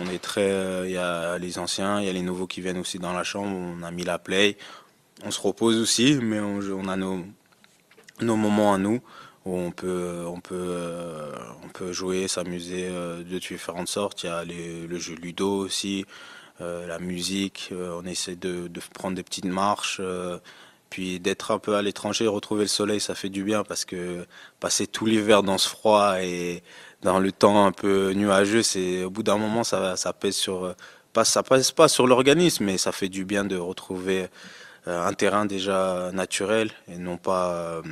on 0.00 0.08
est 0.08 0.18
très. 0.18 0.50
Il 0.84 0.90
y 0.90 0.96
a 0.96 1.38
les 1.38 1.60
anciens, 1.60 2.00
il 2.00 2.06
y 2.06 2.08
a 2.08 2.12
les 2.12 2.22
nouveaux 2.22 2.48
qui 2.48 2.60
viennent 2.60 2.78
aussi 2.78 2.98
dans 2.98 3.12
la 3.12 3.22
chambre. 3.22 3.56
On 3.56 3.84
a 3.84 3.92
mis 3.92 4.02
la 4.02 4.18
play. 4.18 4.58
On 5.24 5.30
se 5.30 5.40
repose 5.40 5.76
aussi, 5.76 6.18
mais 6.20 6.40
on, 6.40 6.88
a 6.88 6.96
nos 6.96 7.24
moments 8.20 8.74
à 8.74 8.78
nous 8.78 9.00
où 9.44 9.56
on 9.56 9.70
peut, 9.70 10.24
on 10.26 10.40
peut, 10.40 11.32
on 11.64 11.68
peut 11.68 11.92
jouer, 11.92 12.28
s'amuser 12.28 12.88
de 12.88 13.38
différentes 13.38 13.88
sortes. 13.88 14.22
Il 14.22 14.26
y 14.26 14.28
a 14.28 14.44
le 14.44 14.98
jeu 14.98 15.14
ludo 15.14 15.50
aussi. 15.58 16.04
Euh, 16.62 16.86
la 16.86 16.98
musique, 16.98 17.70
euh, 17.72 17.98
on 18.00 18.06
essaie 18.06 18.36
de, 18.36 18.68
prendre 18.94 19.16
des 19.16 19.22
petites 19.22 19.46
marches, 19.46 19.98
euh, 20.00 20.38
puis 20.90 21.18
d'être 21.18 21.50
un 21.50 21.58
peu 21.58 21.74
à 21.76 21.82
l'étranger, 21.82 22.26
retrouver 22.26 22.62
le 22.62 22.68
soleil, 22.68 23.00
ça 23.00 23.14
fait 23.14 23.30
du 23.30 23.42
bien 23.42 23.64
parce 23.64 23.84
que 23.84 24.26
passer 24.60 24.86
tout 24.86 25.06
l'hiver 25.06 25.42
dans 25.42 25.58
ce 25.58 25.68
froid 25.68 26.22
et 26.22 26.62
dans 27.02 27.18
le 27.18 27.32
temps 27.32 27.66
un 27.66 27.72
peu 27.72 28.12
nuageux, 28.12 28.62
c'est 28.62 29.02
au 29.04 29.10
bout 29.10 29.22
d'un 29.22 29.38
moment 29.38 29.64
ça, 29.64 29.96
ça 29.96 30.12
pèse 30.12 30.36
sur 30.36 30.74
pas 31.12 31.24
ça 31.24 31.42
pèse 31.42 31.72
pas 31.72 31.88
sur 31.88 32.06
l'organisme, 32.06 32.64
mais 32.64 32.78
ça 32.78 32.92
fait 32.92 33.08
du 33.08 33.24
bien 33.24 33.44
de 33.44 33.56
retrouver 33.56 34.28
un 34.86 35.12
terrain 35.14 35.46
déjà 35.46 36.10
naturel 36.12 36.70
et 36.88 36.98
non 36.98 37.16
pas 37.16 37.82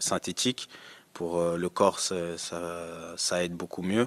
synthétique. 0.00 0.68
Pour 1.12 1.42
le 1.42 1.68
corps, 1.68 1.98
ça 1.98 3.44
aide 3.44 3.54
beaucoup 3.54 3.82
mieux. 3.82 4.06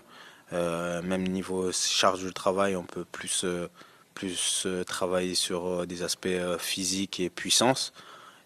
Euh, 0.53 1.01
même 1.01 1.27
niveau 1.27 1.72
charge 1.72 2.24
de 2.24 2.31
travail, 2.31 2.75
on 2.75 2.84
peut 2.84 3.05
plus, 3.05 3.43
euh, 3.43 3.67
plus 4.15 4.63
euh, 4.65 4.84
travailler 4.84 5.36
sur 5.36 5.86
des 5.86 6.01
aspects 6.03 6.27
physiques 6.58 7.19
et 7.19 7.29
puissance. 7.29 7.93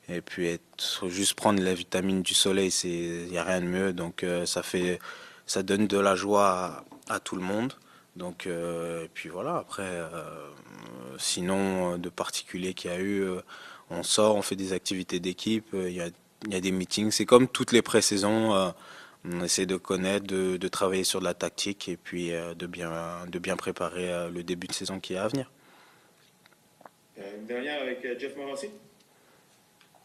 Et 0.10 0.22
puis 0.22 0.48
être, 0.48 1.08
juste 1.08 1.36
prendre 1.36 1.62
la 1.64 1.74
vitamine 1.74 2.22
du 2.24 2.34
soleil, 2.34 2.70
il 2.84 3.28
n'y 3.30 3.38
a 3.38 3.44
rien 3.44 3.62
de 3.62 3.68
mieux. 3.68 3.94
Donc 3.94 4.26
ça, 4.46 4.62
fait, 4.62 5.00
ça 5.46 5.64
donne 5.64 5.88
de 5.88 5.98
la 5.98 6.16
joie 6.16 6.84
à, 7.10 7.20
tout 7.22 7.38
le 7.38 7.42
monde. 7.42 7.74
Donc, 8.18 8.46
et 8.46 9.10
puis 9.14 9.30
voilà, 9.30 9.56
après, 9.56 10.02
sinon, 11.18 11.98
de 11.98 12.10
particulier 12.10 12.74
qu'il 12.74 12.92
y 12.92 12.94
a 12.94 13.00
eu, 13.00 13.26
on 13.90 14.04
sort, 14.04 14.36
on 14.36 14.42
fait 14.42 14.58
des 14.58 14.74
activités 14.74 15.22
d'équipe, 15.22 15.70
il 15.74 15.94
y 15.94 16.02
a, 16.02 16.10
y 16.50 16.56
a, 16.56 16.60
des 16.60 16.72
meetings. 16.72 17.12
C'est 17.12 17.26
comme 17.26 17.48
toutes 17.48 17.72
les 17.72 17.82
pré-saisons 17.82 18.74
on 19.26 19.42
essaie 19.42 19.66
de 19.66 19.78
connaître, 19.78 20.26
de, 20.26 20.68
travailler 20.68 21.04
sur 21.04 21.22
la 21.22 21.34
tactique 21.34 21.88
et 21.88 21.98
puis 21.98 22.34
euh, 22.34 22.54
de, 22.54 22.68
bien, 22.68 23.26
de 23.28 23.40
bien 23.40 23.56
préparer 23.56 24.12
euh, 24.12 24.30
le 24.30 24.44
début 24.44 24.68
de 24.68 24.74
saison 24.74 25.00
qui 25.00 25.14
est 25.14 25.18
à 25.18 25.28
venir. 25.28 25.50
Euh, 27.20 27.38
une 27.38 27.46
dernière 27.46 27.82
avec 27.82 28.20
Jeff 28.20 28.36
Morassi. 28.36 28.70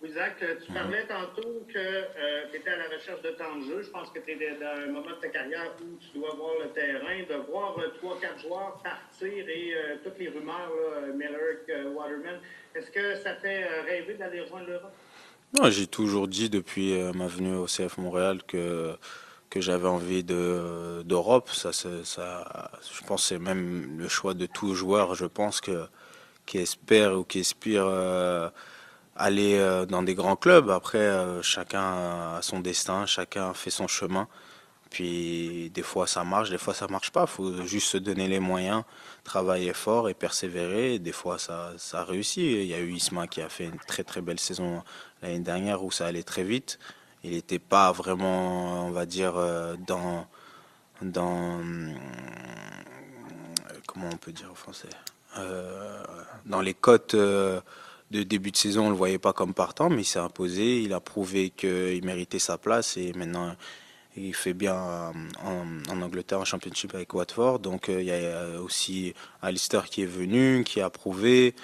Oui, 0.01 0.13
Zach, 0.13 0.37
tu 0.65 0.73
parlais 0.73 1.05
tantôt 1.09 1.67
que 1.67 2.51
tu 2.53 2.57
étais 2.57 2.71
à 2.71 2.77
la 2.77 2.85
recherche 2.85 3.21
de 3.23 3.31
temps 3.31 3.57
de 3.57 3.65
jeu. 3.65 3.83
Je 3.83 3.91
pense 3.91 4.11
que 4.11 4.21
tu 4.21 4.31
es 4.31 4.57
dans 4.61 4.85
un 4.85 4.93
moment 4.93 5.11
de 5.11 5.21
ta 5.21 5.29
carrière 5.29 5.75
où 5.81 5.99
tu 5.99 6.17
dois 6.17 6.37
voir 6.37 6.53
le 6.63 6.71
terrain, 6.71 7.19
de 7.29 7.51
voir 7.51 7.75
trois, 7.97 8.21
quatre 8.21 8.39
joueurs 8.39 8.81
partir 8.81 9.49
et 9.49 9.75
toutes 10.05 10.17
les 10.21 10.29
rumeurs, 10.29 10.71
Miller, 11.17 11.57
Waterman. 11.97 12.39
Est-ce 12.77 12.93
que 12.93 13.17
ça 13.17 13.35
fait 13.35 13.65
rêver 13.89 14.15
d'aller 14.15 14.43
rejoindre 14.43 14.69
l'Europe? 14.69 14.95
J'ai 15.71 15.87
toujours 15.87 16.29
dit 16.29 16.51
depuis 16.51 16.93
euh, 16.93 17.13
ma 17.13 17.27
venue 17.27 17.55
au 17.55 17.67
CF 17.67 17.99
Montréal 17.99 18.43
que, 18.47 18.97
que 19.51 19.61
j'avais 19.61 19.89
envie 19.89 20.25
d'Europe. 20.25 21.51
ça, 21.51 21.71
je 21.73 23.07
pense 23.07 23.25
c'est 23.27 23.39
même 23.39 23.99
le 23.99 24.09
choix 24.09 24.35
de 24.35 24.47
tout 24.47 24.75
joueur, 24.75 25.15
je 25.15 25.27
pense, 25.27 25.61
que, 25.61 25.87
qui 26.47 26.59
espère 26.59 27.19
ou 27.19 27.25
qui 27.25 27.41
aspire 27.41 27.87
euh, 27.87 28.49
aller 29.17 29.57
euh, 29.57 29.87
dans 29.87 30.03
des 30.03 30.15
grands 30.15 30.37
clubs. 30.37 30.71
Après, 30.71 31.09
chacun 31.43 32.37
a 32.37 32.41
son 32.43 32.61
destin, 32.61 33.07
chacun 33.07 33.55
fait 33.55 33.71
son 33.71 33.89
chemin. 33.89 34.29
Puis 34.91 35.71
des 35.75 35.83
fois 35.83 36.07
ça 36.07 36.25
marche, 36.25 36.51
des 36.51 36.59
fois 36.59 36.75
ça 36.75 36.87
marche 36.89 37.11
pas. 37.11 37.23
Il 37.23 37.29
faut 37.29 37.67
juste 37.67 37.89
se 37.89 37.99
donner 37.99 38.27
les 38.29 38.41
moyens, 38.41 38.85
travailler 39.25 39.75
fort 39.75 40.09
et 40.09 40.15
persévérer. 40.15 40.99
des 40.99 41.13
fois 41.13 41.39
ça, 41.39 41.73
ça 41.77 42.05
réussit. 42.05 42.39
Il 42.39 42.65
y 42.67 42.75
a 42.75 42.79
eu 42.81 42.93
Isma 42.93 43.27
qui 43.27 43.43
a 43.43 43.49
fait 43.49 43.65
une 43.65 43.79
très 43.87 44.05
très 44.05 44.23
belle 44.23 44.41
saison 44.41 44.83
l'année 45.23 45.41
dernière 45.41 45.85
où 45.85 45.91
ça 45.91 46.07
allait 46.07 46.23
très 46.23 46.45
vite. 46.45 46.79
Il 47.25 47.33
n'était 47.33 47.59
pas 47.59 47.93
vraiment, 47.93 48.87
on 48.87 48.91
va 48.91 49.07
dire, 49.07 49.37
euh, 49.37 49.75
dans, 49.87 50.27
dans 51.03 51.61
comment 53.87 54.09
on 54.13 54.17
peut 54.17 54.33
dire 54.33 54.51
en 54.51 54.55
français, 54.55 54.89
euh, 55.39 56.03
dans 56.47 56.61
les 56.61 56.75
cotes 56.75 57.15
euh, 57.15 57.61
de 58.11 58.23
début 58.23 58.51
de 58.51 58.57
saison, 58.57 58.87
on 58.87 58.91
le 58.91 58.97
voyait 58.97 59.19
pas 59.19 59.33
comme 59.33 59.55
partant, 59.55 59.91
mais 59.91 60.03
il 60.03 60.05
s'est 60.05 60.19
imposé. 60.19 60.83
Il 60.83 60.93
a 60.93 61.01
prouvé 61.01 61.51
qu'il 61.51 62.05
méritait 62.05 62.39
sa 62.39 62.59
place 62.59 62.97
et 62.97 63.13
maintenant 63.13 63.55
il 64.17 64.35
fait 64.35 64.55
bien 64.55 64.75
euh, 64.75 65.13
en, 65.91 66.03
Angleterre 66.03 66.41
en 66.41 66.45
championship 66.45 66.95
avec 66.95 67.13
Watford. 67.15 67.61
Donc 67.61 67.89
euh, 67.89 68.01
il 68.01 68.07
y 68.07 68.13
a 68.13 68.61
aussi 68.61 69.15
Alistair 69.43 69.89
qui 69.89 70.03
est 70.03 70.07
venu, 70.07 70.65
qui 70.65 70.81
a 70.81 70.91
prouvé. 70.91 71.55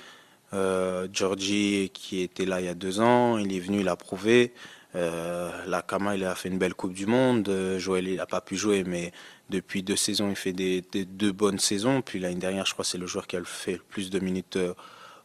Euh, 0.55 1.09
Georgie 1.12 1.90
qui 1.93 2.23
était 2.23 2.45
là 2.47 2.61
il 2.61 2.67
y 2.67 2.69
a 2.69 2.75
deux 2.75 3.01
ans, 3.01 3.38
il 3.38 3.55
est 3.55 3.61
venu, 3.61 3.81
il 3.81 3.88
a 3.88 3.97
prouvé. 3.97 4.53
Euh, 4.95 5.51
Kama, 5.88 6.14
il 6.14 6.25
a 6.25 6.35
fait 6.37 6.49
une 6.49 6.59
belle 6.59 6.75
Coupe 6.75 6.95
du 6.95 7.07
Monde. 7.07 7.51
Joël, 7.79 8.07
il 8.07 8.17
n'a 8.17 8.27
pas 8.27 8.40
pu 8.40 8.57
jouer, 8.57 8.85
mais 8.85 9.12
depuis 9.51 9.83
deux 9.83 9.97
saisons, 9.97 10.31
il 10.31 10.37
fait 10.37 10.53
des, 10.53 10.83
deux 10.83 11.33
bonnes 11.33 11.59
saisons. 11.59 12.01
Puis 12.01 12.21
l'année 12.21 12.37
dernière, 12.37 12.64
je 12.67 12.73
crois, 12.73 12.85
c'est 12.85 12.99
le 12.99 13.07
joueur 13.07 13.27
qui 13.27 13.37
a 13.37 13.43
fait 13.45 13.73
le 13.73 13.79
plus 13.79 14.11
de 14.11 14.21
minutes 14.21 14.59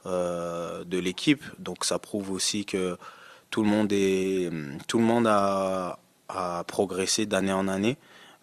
de 0.06 0.98
l'équipe. 0.98 1.44
Donc 1.60 1.86
ça 1.86 2.00
prouve 2.00 2.32
aussi 2.32 2.66
que 2.66 2.98
tout 3.52 3.64
le 3.64 3.70
monde 3.70 3.92
est, 3.92 4.50
tout 4.88 4.98
le 4.98 5.06
monde 5.06 5.28
a, 5.28 6.00
progressé 6.68 7.26
d'année 7.26 7.54
en 7.54 7.68
année. 7.68 7.98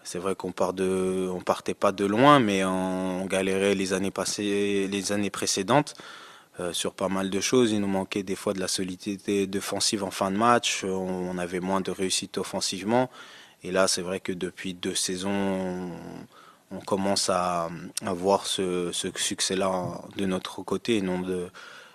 C'est 0.04 0.18
vrai 0.18 0.36
qu'on 0.36 0.52
part 0.52 0.72
de, 0.72 1.28
on 1.32 1.40
partait 1.40 1.74
pas 1.74 1.90
de 1.90 2.04
loin, 2.04 2.38
mais 2.38 2.64
on, 2.64 3.26
galérait 3.26 3.74
les 3.74 3.92
années 3.92 4.12
passées, 4.12 4.88
les 4.88 5.10
années 5.10 5.30
précédentes 5.30 5.94
euh, 6.60 6.72
sur 6.72 6.92
pas 6.94 7.08
mal 7.08 7.30
de 7.30 7.40
choses. 7.40 7.72
Il 7.72 7.80
nous 7.80 7.86
manquait 7.86 8.22
des 8.22 8.36
fois 8.36 8.52
de 8.52 8.60
la 8.60 8.68
solidité 8.68 9.46
défensive 9.46 10.04
en 10.04 10.10
fin 10.10 10.30
de 10.30 10.36
match. 10.36 10.84
On, 10.84 11.38
avait 11.38 11.60
moins 11.60 11.80
de 11.80 11.90
réussite 11.90 12.38
offensivement. 12.38 13.10
Et 13.62 13.72
là, 13.72 13.88
c'est 13.88 14.02
vrai 14.02 14.20
que 14.20 14.32
depuis 14.32 14.74
deux 14.74 14.94
saisons, 14.94 15.90
on, 16.70 16.80
commence 16.80 17.30
à, 17.30 17.68
voir 18.02 18.46
ce, 18.46 18.90
succès-là 18.92 20.02
de 20.16 20.26
notre 20.26 20.62
côté 20.62 20.98
et 20.98 21.02
non 21.02 21.20
de, 21.20 21.48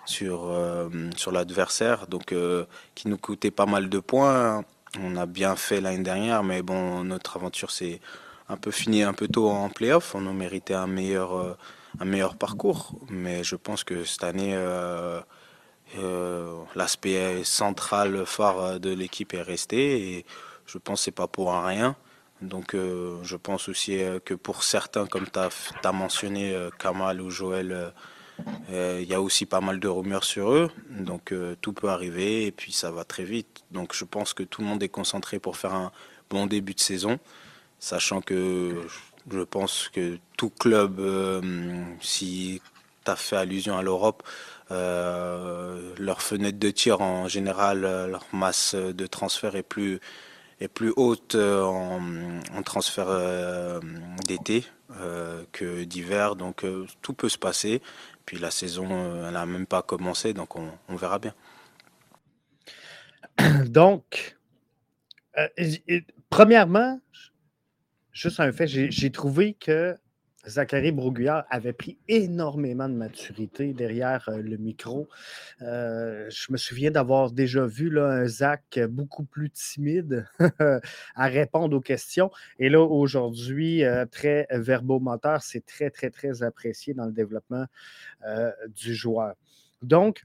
sur, 0.04 0.50
euh, 0.50 0.88
sur 1.16 1.32
l'adversaire. 1.32 2.06
Donc, 2.06 2.32
euh, 2.32 2.64
qui 2.94 3.08
nous 3.08 3.18
coûtait 3.18 3.50
pas 3.50 3.66
mal 3.66 3.88
de 3.88 3.98
points. 3.98 4.64
On 5.00 5.16
a 5.16 5.26
bien 5.26 5.56
fait 5.56 5.80
l'année 5.80 6.02
dernière, 6.02 6.42
mais 6.42 6.62
bon, 6.62 7.04
notre 7.04 7.36
aventure 7.36 7.70
s'est 7.70 8.00
un 8.48 8.56
peu 8.56 8.70
finie 8.70 9.02
un 9.02 9.14
peu 9.14 9.28
tôt 9.28 9.48
en 9.48 9.68
playoff. 9.70 10.14
On 10.14 10.26
a 10.26 10.32
mérité 10.32 10.74
un 10.74 10.86
meilleur, 10.86 11.34
euh, 11.36 11.56
un 12.00 12.04
meilleur 12.04 12.36
parcours, 12.36 12.94
mais 13.08 13.44
je 13.44 13.56
pense 13.56 13.84
que 13.84 14.04
cette 14.04 14.24
année, 14.24 14.54
euh, 14.54 15.20
euh, 15.98 16.62
l'aspect 16.74 17.44
central, 17.44 18.24
phare 18.26 18.80
de 18.80 18.90
l'équipe 18.90 19.34
est 19.34 19.42
resté, 19.42 20.16
et 20.16 20.26
je 20.66 20.78
pense 20.78 21.00
que 21.00 21.04
c'est 21.04 21.10
pas 21.10 21.28
pour 21.28 21.52
un 21.52 21.66
rien. 21.66 21.96
Donc 22.40 22.74
je 22.74 23.36
pense 23.36 23.68
aussi 23.68 24.00
que 24.24 24.34
pour 24.34 24.64
certains, 24.64 25.06
comme 25.06 25.26
tu 25.30 25.38
as, 25.38 25.92
mentionné 25.92 26.56
Kamal 26.76 27.20
ou 27.20 27.30
Joël, 27.30 27.92
euh, 28.70 29.00
il 29.02 29.08
y 29.08 29.14
a 29.14 29.20
aussi 29.20 29.46
pas 29.46 29.60
mal 29.60 29.80
de 29.80 29.88
rumeurs 29.88 30.24
sur 30.24 30.52
eux, 30.52 30.70
donc 30.90 31.32
euh, 31.32 31.56
tout 31.60 31.72
peut 31.72 31.88
arriver 31.88 32.46
et 32.46 32.52
puis 32.52 32.72
ça 32.72 32.90
va 32.90 33.04
très 33.04 33.24
vite. 33.24 33.64
Donc 33.70 33.94
je 33.94 34.04
pense 34.04 34.34
que 34.34 34.42
tout 34.42 34.62
le 34.62 34.66
monde 34.66 34.82
est 34.82 34.88
concentré 34.88 35.38
pour 35.38 35.56
faire 35.56 35.74
un 35.74 35.92
bon 36.30 36.46
début 36.46 36.74
de 36.74 36.80
saison, 36.80 37.18
sachant 37.78 38.20
que 38.20 38.86
pense 39.44 39.88
que 39.88 40.18
tout 40.36 40.50
club, 40.50 41.00
euh, 41.00 41.40
si 42.00 42.60
tu 43.04 43.10
as 43.10 43.16
fait 43.16 43.36
allusion 43.36 43.76
à 43.76 43.82
l'Europe, 43.82 44.22
leur 44.70 46.22
fenêtre 46.22 46.58
de 46.58 46.70
tir 46.70 47.00
en 47.02 47.28
général, 47.28 47.82
leur 47.82 48.26
masse 48.32 48.74
de 48.74 49.06
transfert 49.06 49.54
est 49.54 49.62
plus, 49.62 50.00
est 50.60 50.68
plus 50.68 50.92
haute 50.96 51.34
en, 51.34 52.00
en 52.56 52.62
transfert 52.62 53.80
d'été 54.26 54.64
que 55.52 55.84
d'hiver. 55.84 56.36
Donc 56.36 56.64
tout 57.02 57.12
peut 57.12 57.28
se 57.28 57.38
passer. 57.38 57.82
Puis 58.24 58.38
la 58.38 58.50
saison, 58.50 58.86
elle 59.26 59.34
n'a 59.34 59.46
même 59.46 59.66
pas 59.66 59.82
commencé, 59.82 60.32
donc 60.32 60.56
on, 60.56 60.70
verra 60.96 61.18
bien. 61.18 61.34
Donc, 63.66 64.36
premièrement, 66.30 67.00
juste 68.12 68.40
un 68.40 68.52
fait, 68.52 68.66
j'ai 68.66 69.10
trouvé 69.10 69.54
que 69.54 69.96
Zachary 70.46 70.90
Broguillard 70.90 71.44
avait 71.50 71.72
pris 71.72 71.98
énormément 72.08 72.88
de 72.88 72.94
maturité 72.94 73.72
derrière 73.72 74.28
euh, 74.28 74.38
le 74.38 74.56
micro. 74.56 75.08
Euh, 75.60 76.28
je 76.30 76.50
me 76.50 76.56
souviens 76.56 76.90
d'avoir 76.90 77.30
déjà 77.30 77.64
vu 77.64 77.96
un 78.00 78.26
Zach 78.26 78.80
beaucoup 78.88 79.24
plus 79.24 79.50
timide 79.50 80.26
à 81.14 81.26
répondre 81.26 81.76
aux 81.76 81.80
questions. 81.80 82.30
Et 82.58 82.68
là, 82.68 82.80
aujourd'hui, 82.80 83.84
euh, 83.84 84.04
très 84.04 84.48
verbomoteur, 84.50 85.42
c'est 85.42 85.64
très, 85.64 85.90
très, 85.90 86.10
très 86.10 86.42
apprécié 86.42 86.92
dans 86.92 87.06
le 87.06 87.12
développement 87.12 87.66
du 88.74 88.94
joueur. 88.94 89.34
Donc, 89.82 90.24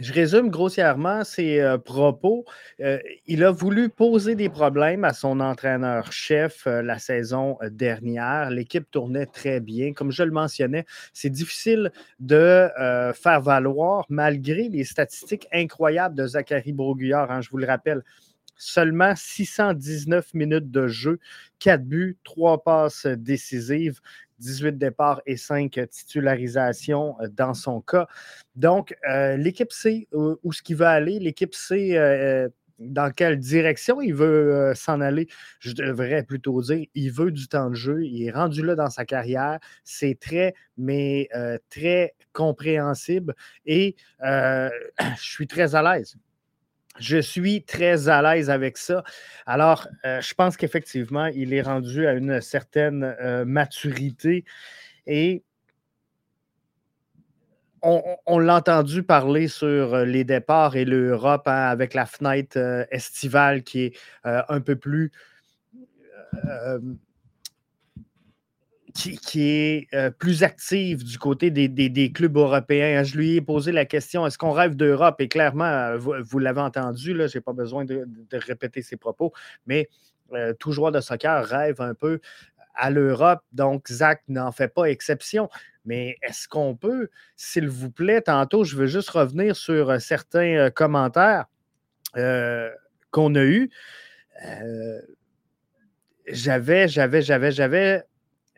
je 0.00 0.12
résume 0.12 0.48
grossièrement 0.48 1.22
ses 1.24 1.60
euh, 1.60 1.76
propos. 1.76 2.44
Euh, 2.80 2.98
il 3.26 3.44
a 3.44 3.50
voulu 3.50 3.88
poser 3.88 4.34
des 4.34 4.48
problèmes 4.48 5.04
à 5.04 5.12
son 5.12 5.40
entraîneur-chef 5.40 6.66
euh, 6.66 6.82
la 6.82 6.98
saison 6.98 7.58
dernière. 7.70 8.50
L'équipe 8.50 8.90
tournait 8.90 9.26
très 9.26 9.60
bien. 9.60 9.92
Comme 9.92 10.10
je 10.10 10.22
le 10.22 10.30
mentionnais, 10.30 10.86
c'est 11.12 11.30
difficile 11.30 11.92
de 12.20 12.68
faire 13.14 13.40
valoir, 13.40 14.06
malgré 14.08 14.68
les 14.68 14.84
statistiques 14.84 15.46
incroyables 15.52 16.14
de 16.14 16.26
Zachary 16.26 16.72
Broguillard. 16.72 17.30
Hein, 17.30 17.40
je 17.40 17.50
vous 17.50 17.58
le 17.58 17.66
rappelle, 17.66 18.02
seulement 18.62 19.14
619 19.16 20.34
minutes 20.34 20.70
de 20.70 20.86
jeu, 20.86 21.18
4 21.58 21.82
buts, 21.84 22.16
3 22.22 22.62
passes 22.62 23.06
décisives, 23.06 24.00
18 24.38 24.78
départs 24.78 25.20
et 25.26 25.36
5 25.36 25.80
titularisations 25.90 27.16
euh, 27.20 27.28
dans 27.28 27.54
son 27.54 27.80
cas. 27.80 28.06
Donc, 28.54 28.94
euh, 29.10 29.36
l'équipe 29.36 29.72
sait 29.72 30.06
où, 30.12 30.52
ce 30.52 30.62
qu'il 30.62 30.76
veut 30.76 30.86
aller. 30.86 31.18
L'équipe 31.18 31.54
sait 31.54 31.96
euh, 31.96 32.48
dans 32.78 33.10
quelle 33.12 33.38
direction 33.38 34.00
il 34.00 34.14
veut 34.14 34.72
s'en 34.76 35.00
aller. 35.00 35.26
Je 35.58 35.72
devrais 35.72 36.22
plutôt 36.22 36.62
dire, 36.62 36.86
il 36.94 37.10
veut 37.10 37.32
du 37.32 37.48
temps 37.48 37.68
de 37.68 37.74
jeu. 37.74 38.04
Il 38.04 38.24
est 38.24 38.30
rendu 38.30 38.64
là 38.64 38.76
dans 38.76 38.90
sa 38.90 39.04
carrière. 39.04 39.58
C'est 39.84 40.18
très, 40.20 40.54
mais 40.76 41.28
très 41.68 42.14
compréhensible 42.32 43.34
et 43.66 43.96
je 44.22 44.70
suis 45.18 45.46
très 45.46 45.74
à 45.74 45.82
l'aise. 45.82 46.16
Je 46.98 47.18
suis 47.18 47.62
très 47.64 48.08
à 48.08 48.20
l'aise 48.20 48.50
avec 48.50 48.76
ça. 48.76 49.02
Alors, 49.46 49.88
euh, 50.04 50.20
je 50.20 50.34
pense 50.34 50.56
qu'effectivement, 50.56 51.26
il 51.26 51.54
est 51.54 51.62
rendu 51.62 52.06
à 52.06 52.12
une 52.12 52.40
certaine 52.40 53.02
euh, 53.20 53.44
maturité 53.44 54.44
et 55.06 55.42
on, 57.84 58.38
l'a 58.38 58.56
entendu 58.56 59.02
parler 59.02 59.48
sur 59.48 59.94
euh, 59.94 60.04
les 60.04 60.22
départs 60.22 60.76
et 60.76 60.84
l'Europe 60.84 61.48
hein, 61.48 61.66
avec 61.66 61.94
la 61.94 62.06
fenêtre 62.06 62.86
estivale 62.92 63.64
qui 63.64 63.86
est 63.86 63.96
un 64.24 64.60
peu 64.60 64.76
plus 64.76 65.10
qui, 68.92 69.18
est 69.34 69.88
euh, 69.94 70.10
plus 70.10 70.42
active 70.42 71.04
du 71.04 71.18
côté 71.18 71.50
des, 71.50 72.12
clubs 72.12 72.36
européens. 72.36 73.02
Je 73.02 73.16
lui 73.16 73.36
ai 73.36 73.40
posé 73.40 73.72
la 73.72 73.84
question 73.84 74.26
est-ce 74.26 74.38
qu'on 74.38 74.52
rêve 74.52 74.76
d'Europe? 74.76 75.20
Et 75.20 75.28
clairement, 75.28 75.64
euh, 75.64 75.96
vous, 75.96 76.38
l'avez 76.38 76.60
entendu, 76.60 77.14
je 77.16 77.36
n'ai 77.36 77.40
pas 77.40 77.52
besoin 77.52 77.84
de, 77.84 78.06
répéter 78.32 78.82
ses 78.82 78.96
propos, 78.96 79.32
mais 79.66 79.88
euh, 80.32 80.52
tout 80.54 80.72
joueur 80.72 80.92
de 80.92 81.00
soccer 81.00 81.44
rêve 81.44 81.80
un 81.80 81.94
peu 81.94 82.20
à 82.74 82.90
l'Europe. 82.90 83.40
Donc, 83.52 83.88
Zach 83.88 84.22
n'en 84.28 84.52
fait 84.52 84.68
pas 84.68 84.84
exception. 84.84 85.48
Mais 85.84 86.16
est-ce 86.22 86.46
qu'on 86.46 86.76
peut, 86.76 87.08
s'il 87.36 87.68
vous 87.68 87.90
plaît, 87.90 88.22
tantôt, 88.22 88.64
je 88.64 88.76
veux 88.76 88.86
juste 88.86 89.10
revenir 89.10 89.56
sur 89.56 90.00
certains 90.00 90.70
commentaires 90.70 91.46
qu'on 92.14 93.34
a 93.34 93.42
eus. 93.42 93.70
j'avais, 96.28 96.88
j'avais, 96.88 97.22
j'avais, 97.22 97.50
j'avais 97.50 98.04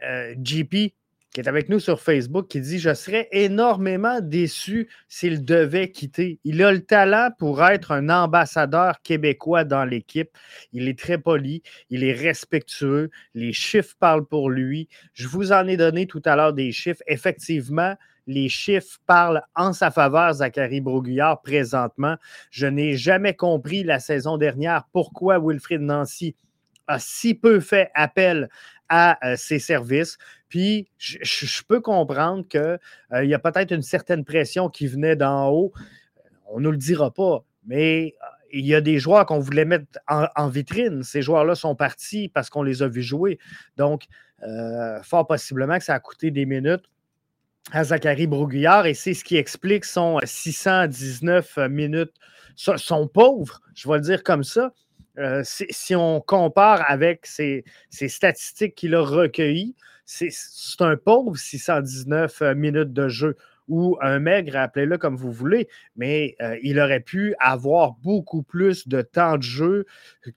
euh, 0.04 0.34
GP, 0.36 0.94
qui 1.34 1.40
est 1.40 1.48
avec 1.48 1.68
nous 1.68 1.80
sur 1.80 2.00
Facebook, 2.00 2.46
qui 2.48 2.60
dit 2.60 2.78
Je 2.78 2.94
serais 2.94 3.28
énormément 3.32 4.20
déçu 4.20 4.88
s'il 5.08 5.44
devait 5.44 5.90
quitter. 5.90 6.38
Il 6.44 6.62
a 6.62 6.70
le 6.72 6.84
talent 6.84 7.30
pour 7.38 7.64
être 7.64 7.90
un 7.90 8.08
ambassadeur 8.08 9.02
québécois 9.02 9.64
dans 9.64 9.84
l'équipe. 9.84 10.30
Il 10.72 10.88
est 10.88 10.98
très 10.98 11.18
poli, 11.18 11.62
il 11.90 12.04
est 12.04 12.12
respectueux, 12.12 13.10
les 13.34 13.52
chiffres 13.52 13.96
parlent 13.98 14.26
pour 14.26 14.48
lui. 14.48 14.88
Je 15.12 15.26
vous 15.26 15.50
en 15.50 15.66
ai 15.66 15.76
donné 15.76 16.06
tout 16.06 16.22
à 16.24 16.36
l'heure 16.36 16.52
des 16.52 16.70
chiffres. 16.70 17.02
Effectivement, 17.08 17.96
les 18.26 18.48
chiffres 18.48 18.98
parlent 19.06 19.42
en 19.54 19.72
sa 19.72 19.90
faveur, 19.90 20.34
Zachary 20.34 20.80
Broguillard, 20.80 21.42
présentement. 21.42 22.16
Je 22.50 22.66
n'ai 22.66 22.96
jamais 22.96 23.34
compris 23.34 23.82
la 23.82 23.98
saison 23.98 24.38
dernière 24.38 24.84
pourquoi 24.92 25.38
Wilfrid 25.38 25.80
Nancy 25.80 26.36
a 26.86 26.98
si 26.98 27.34
peu 27.34 27.60
fait 27.60 27.90
appel 27.94 28.48
à 28.94 29.18
euh, 29.26 29.34
ses 29.36 29.58
services. 29.58 30.18
Puis, 30.48 30.88
je, 30.98 31.62
peux 31.66 31.80
comprendre 31.80 32.46
qu'il 32.46 32.78
euh, 33.12 33.24
y 33.24 33.34
a 33.34 33.40
peut-être 33.40 33.72
une 33.72 33.82
certaine 33.82 34.24
pression 34.24 34.68
qui 34.68 34.86
venait 34.86 35.16
d'en 35.16 35.48
haut. 35.48 35.72
On 36.46 36.58
ne 36.58 36.64
nous 36.64 36.70
le 36.70 36.76
dira 36.76 37.12
pas, 37.12 37.44
mais 37.66 38.14
euh, 38.22 38.26
il 38.52 38.64
y 38.64 38.72
a 38.72 38.80
des 38.80 39.00
joueurs 39.00 39.26
qu'on 39.26 39.40
voulait 39.40 39.64
mettre 39.64 39.98
en, 40.06 40.48
vitrine. 40.48 41.02
Ces 41.02 41.22
joueurs-là 41.22 41.56
sont 41.56 41.74
partis 41.74 42.28
parce 42.28 42.50
qu'on 42.50 42.62
les 42.62 42.82
a 42.82 42.88
vus 42.88 43.02
jouer. 43.02 43.40
Donc, 43.76 44.04
fort 45.02 45.26
possiblement 45.26 45.78
que 45.78 45.84
ça 45.84 45.94
a 45.94 45.98
coûté 45.98 46.30
des 46.30 46.46
minutes 46.46 46.84
à 47.72 47.82
Zachary 47.82 48.28
Broguillard 48.28 48.86
et 48.86 48.94
c'est 48.94 49.14
ce 49.14 49.24
qui 49.24 49.36
explique 49.36 49.84
son 49.84 50.20
619 50.22 51.58
minutes, 51.68 52.12
son 52.54 53.08
pauvre, 53.08 53.60
je 53.74 53.88
vais 53.88 53.96
le 53.96 54.02
dire 54.02 54.22
comme 54.22 54.44
ça, 54.44 54.72
euh, 55.18 55.42
si, 55.44 55.94
on 55.94 56.20
compare 56.20 56.84
avec 56.88 57.26
ces, 57.26 57.64
statistiques 57.90 58.74
qu'il 58.74 58.94
a 58.94 59.02
recueillies, 59.02 59.76
c'est 60.06 60.30
un 60.80 60.96
pauvre 60.96 61.36
619 61.36 62.42
euh, 62.42 62.54
minutes 62.54 62.92
de 62.92 63.08
jeu 63.08 63.36
ou 63.68 63.96
un 64.02 64.18
maigre, 64.18 64.56
appelez-le 64.56 64.98
comme 64.98 65.16
vous 65.16 65.32
voulez, 65.32 65.68
mais 65.96 66.36
euh, 66.42 66.58
il 66.62 66.78
aurait 66.78 67.00
pu 67.00 67.34
avoir 67.38 67.92
beaucoup 67.92 68.42
plus 68.42 68.86
de 68.88 69.00
temps 69.00 69.38
de 69.38 69.42
jeu 69.42 69.86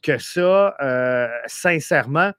que 0.02 0.18
ça, 0.18 0.78
sincèrement. 1.48 2.32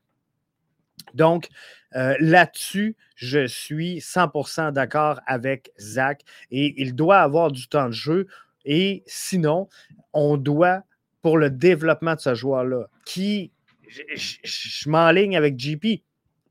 Donc, 1.12 1.48
là-dessus, 1.92 2.96
je 3.16 3.46
suis 3.46 3.98
100% 3.98 4.72
d'accord 4.72 5.20
avec 5.26 5.72
Zach 5.78 6.22
et 6.50 6.80
il 6.80 6.94
doit 6.94 7.18
avoir 7.18 7.50
du 7.50 7.68
temps 7.68 7.88
de 7.88 7.92
jeu. 7.92 8.26
Et 8.64 9.02
sinon, 9.06 9.68
on 10.12 10.36
doit 10.36 10.84
pour 11.28 11.36
le 11.36 11.50
développement 11.50 12.14
de 12.14 12.20
ce 12.20 12.34
joueur-là, 12.34 12.86
qui, 13.04 13.52
je, 13.86 14.88
m'enligne 14.88 15.36
avec 15.36 15.56
GP, 15.56 16.02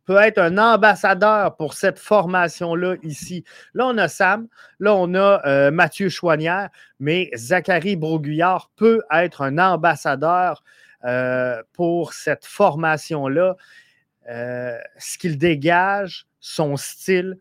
peut 0.06 0.18
être 0.18 0.38
un 0.38 0.60
ambassadeur 0.60 1.56
pour 1.56 1.74
cette 1.74 1.98
formation-là 1.98 2.98
ici. 3.02 3.44
Là, 3.74 3.88
on 3.88 3.98
a 3.98 4.08
Sam, 4.08 4.48
là, 4.80 4.94
on 4.94 5.16
a 5.16 5.42
euh, 5.48 5.72
Mathieu 5.72 6.10
Chouanière, 6.10 6.70
mais 7.00 7.32
Zachary 7.34 7.96
Broguillard 7.96 8.70
peut 8.76 9.02
être 9.12 9.42
un 9.42 9.58
ambassadeur 9.58 10.64
euh, 11.06 11.64
pour 11.74 12.14
cette 12.14 12.46
formation-là. 12.46 13.56
Euh, 14.30 14.78
ce 15.00 15.18
qu'il 15.18 15.40
dégage, 15.40 16.28
son 16.40 16.78
style, 16.78 17.40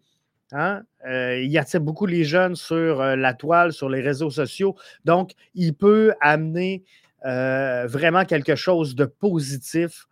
Hein? 0.53 0.85
il 1.05 1.59
attire 1.59 1.81
beaucoup 1.81 2.07
les 2.07 2.23
jeunes 2.23 2.55
sur 2.55 3.03
la 3.03 3.35
toile, 3.35 3.73
sur 3.73 3.89
les 3.89 4.01
réseaux 4.01 4.31
sociaux. 4.31 4.77
Donc, 5.05 5.33
il 5.55 5.75
peut 5.75 6.15
amener 6.21 6.85
euh, 7.25 7.87
vraiment 7.87 8.25
quelque 8.25 8.57
chose 8.57 8.95
de 8.95 9.05
positif 9.05 10.07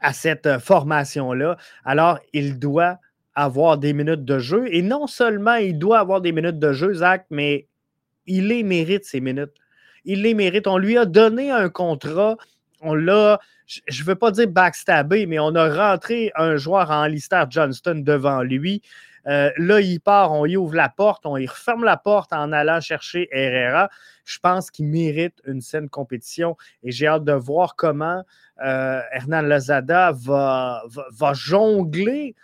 à 0.00 0.12
cette 0.12 0.46
euh, 0.46 0.58
formation-là. 0.58 1.56
Alors, 1.84 2.18
il 2.32 2.58
doit 2.58 2.98
avoir 3.34 3.78
des 3.78 3.92
minutes 3.92 4.24
de 4.24 4.38
jeu. 4.38 4.66
Et 4.72 4.82
non 4.82 5.06
seulement 5.06 5.54
il 5.54 5.78
doit 5.78 5.98
avoir 5.98 6.20
des 6.20 6.32
minutes 6.32 6.58
de 6.58 6.72
jeu, 6.72 6.94
Zach, 6.94 7.26
mais 7.30 7.68
il 8.26 8.48
les 8.48 8.62
mérite, 8.62 9.04
ces 9.04 9.20
minutes. 9.20 9.52
Il 10.04 10.22
les 10.22 10.34
mérite. 10.34 10.66
On 10.66 10.78
lui 10.78 10.96
a 10.98 11.04
donné 11.04 11.50
un 11.50 11.68
contrat. 11.68 12.36
On 12.80 12.94
l'a, 12.94 13.38
je 13.66 14.02
ne 14.02 14.06
veux 14.06 14.14
pas 14.14 14.30
dire 14.30 14.48
backstabé, 14.48 15.26
mais 15.26 15.38
on 15.38 15.54
a 15.54 15.68
rentré 15.68 16.32
un 16.34 16.56
joueur 16.56 16.90
en 16.90 17.06
Lister 17.06 17.44
Johnston 17.50 18.02
devant 18.04 18.42
lui. 18.42 18.82
Euh, 19.26 19.50
là, 19.58 19.80
il 19.80 20.00
part, 20.00 20.32
on 20.32 20.46
y 20.46 20.56
ouvre 20.56 20.74
la 20.74 20.88
porte, 20.88 21.26
on 21.26 21.36
y 21.36 21.46
referme 21.46 21.84
la 21.84 21.96
porte 21.96 22.32
en 22.32 22.52
allant 22.52 22.80
chercher 22.80 23.28
Herrera. 23.32 23.90
Je 24.30 24.38
pense 24.38 24.70
qu'il 24.70 24.86
mérite 24.86 25.40
une 25.44 25.60
saine 25.60 25.88
compétition 25.88 26.56
et 26.82 26.92
j'ai 26.92 27.06
hâte 27.06 27.24
de 27.24 27.32
voir 27.32 27.76
comment 27.76 28.22
euh, 28.64 29.00
Hernan 29.12 29.42
Lozada 29.42 30.12
va, 30.12 30.82
jongler, 31.32 32.34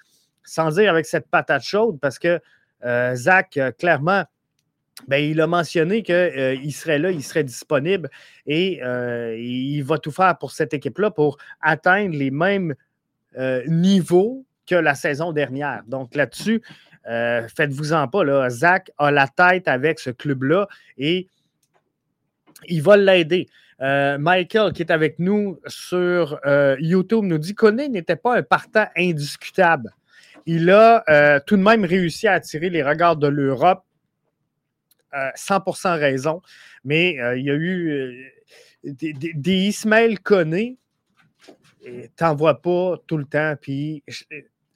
sans 0.42 0.70
dire 0.70 0.90
avec 0.90 1.06
cette 1.06 1.28
patate 1.28 1.62
chaude, 1.62 1.98
parce 2.00 2.18
que 2.18 2.40
euh, 2.84 3.14
Zach, 3.14 3.58
clairement, 3.78 4.24
ben, 5.08 5.18
il 5.18 5.40
a 5.40 5.46
mentionné 5.46 6.02
qu'il 6.02 6.72
serait 6.72 6.98
là, 6.98 7.10
il 7.10 7.22
serait 7.22 7.44
disponible 7.44 8.10
et 8.46 8.80
il 9.38 9.82
va 9.82 9.98
tout 9.98 10.10
faire 10.10 10.36
pour 10.38 10.52
cette 10.52 10.74
équipe-là 10.74 11.10
pour 11.10 11.38
atteindre 11.60 12.16
les 12.16 12.30
mêmes 12.30 12.74
niveaux 13.66 14.44
que 14.66 14.74
la 14.74 14.94
saison 14.94 15.32
dernière. 15.32 15.82
Donc 15.86 16.14
là-dessus, 16.14 16.62
euh, 17.08 17.46
faites-vous-en 17.54 18.08
pas. 18.08 18.24
Là. 18.24 18.50
Zach 18.50 18.90
a 18.98 19.10
la 19.10 19.28
tête 19.28 19.68
avec 19.68 20.00
ce 20.00 20.10
club-là 20.10 20.68
et 20.98 21.28
il 22.68 22.82
va 22.82 22.96
l'aider. 22.96 23.48
Euh, 23.80 24.16
Michael, 24.18 24.72
qui 24.72 24.82
est 24.82 24.90
avec 24.90 25.18
nous 25.18 25.60
sur 25.66 26.38
euh, 26.46 26.76
YouTube, 26.80 27.24
nous 27.24 27.38
dit 27.38 27.54
Koné 27.54 27.88
n'était 27.88 28.16
pas 28.16 28.36
un 28.36 28.42
partant 28.42 28.86
indiscutable. 28.96 29.90
Il 30.46 30.70
a 30.70 31.40
tout 31.40 31.56
de 31.56 31.62
même 31.62 31.84
réussi 31.84 32.28
à 32.28 32.34
attirer 32.34 32.70
les 32.70 32.82
regards 32.82 33.16
de 33.16 33.26
l'Europe. 33.26 33.82
100% 35.12 35.98
raison. 35.98 36.40
Mais 36.84 37.16
il 37.36 37.44
y 37.44 37.50
a 37.50 37.54
eu 37.54 38.32
des, 38.84 39.12
des, 39.12 39.52
Ismaël 39.52 40.20
Koné, 40.20 40.76
t'en 42.16 42.36
vois 42.36 42.62
pas 42.62 42.96
tout 43.06 43.16
le 43.16 43.24
temps. 43.24 43.54
Puis 43.60 44.04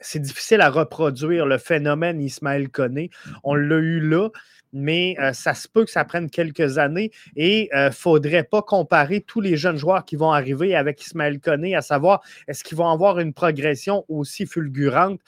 c'est 0.00 0.18
difficile 0.18 0.60
à 0.60 0.70
reproduire 0.70 1.46
le 1.46 1.58
phénomène 1.58 2.20
Ismaël 2.20 2.68
Koné. 2.68 3.10
On 3.44 3.54
l'a 3.54 3.76
eu 3.76 4.00
là, 4.00 4.30
mais 4.72 5.16
euh, 5.18 5.32
ça 5.32 5.54
se 5.54 5.68
peut 5.68 5.84
que 5.84 5.90
ça 5.90 6.04
prenne 6.04 6.30
quelques 6.30 6.78
années 6.78 7.10
et 7.36 7.64
il 7.64 7.76
euh, 7.76 7.86
ne 7.86 7.90
faudrait 7.90 8.44
pas 8.44 8.62
comparer 8.62 9.20
tous 9.20 9.40
les 9.40 9.56
jeunes 9.56 9.76
joueurs 9.76 10.04
qui 10.04 10.16
vont 10.16 10.32
arriver 10.32 10.74
avec 10.74 11.04
Ismaël 11.04 11.40
Koné, 11.40 11.74
à 11.74 11.82
savoir 11.82 12.22
est-ce 12.48 12.62
qu'ils 12.64 12.78
vont 12.78 12.88
avoir 12.88 13.18
une 13.18 13.32
progression 13.32 14.04
aussi 14.08 14.46
fulgurante. 14.46 15.20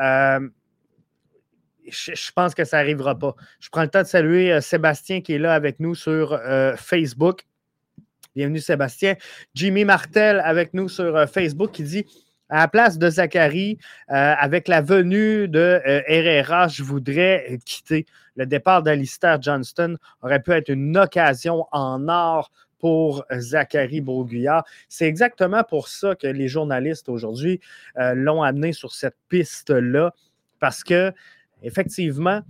Euh, 0.00 0.40
je, 1.88 2.32
pense 2.34 2.54
que 2.54 2.64
ça 2.64 2.78
n'arrivera 2.78 3.16
pas. 3.16 3.36
Je 3.60 3.68
prends 3.68 3.82
le 3.82 3.88
temps 3.88 4.02
de 4.02 4.08
saluer 4.08 4.60
Sébastien 4.60 5.20
qui 5.20 5.34
est 5.34 5.38
là 5.38 5.54
avec 5.54 5.78
nous 5.78 5.94
sur 5.94 6.36
Facebook. 6.76 7.46
Bienvenue 8.34 8.58
Sébastien. 8.58 9.14
Jimmy 9.54 9.84
Martel 9.84 10.42
avec 10.44 10.74
nous 10.74 10.88
sur 10.88 11.28
Facebook 11.28 11.70
qui 11.70 11.84
dit 11.84 12.04
à 12.48 12.60
la 12.60 12.68
place 12.68 12.98
de 12.98 13.10
Zachary, 13.10 13.78
euh, 14.10 14.34
avec 14.38 14.68
la 14.68 14.80
venue 14.80 15.48
de 15.48 15.80
euh, 15.86 16.02
Herrera, 16.06 16.68
je 16.68 16.82
voudrais 16.82 17.58
quitter. 17.64 18.06
Le 18.36 18.46
départ 18.46 18.82
d'Alistair 18.82 19.40
Johnston 19.40 19.96
aurait 20.22 20.42
pu 20.42 20.52
être 20.52 20.68
une 20.68 20.96
occasion 20.96 21.66
en 21.72 22.08
or 22.08 22.50
pour 22.78 23.24
Zachary 23.32 24.00
Broguillard. 24.00 24.64
C'est 24.88 25.06
exactement 25.06 25.64
pour 25.64 25.88
ça 25.88 26.14
que 26.14 26.26
les 26.26 26.46
journalistes 26.46 27.08
aujourd'hui 27.08 27.60
euh, 27.98 28.14
l'ont 28.14 28.42
amené 28.42 28.72
sur 28.72 28.92
cette 28.92 29.16
piste-là, 29.28 30.12
parce 30.60 30.84
que, 30.84 31.12
effectivement, 31.62 32.42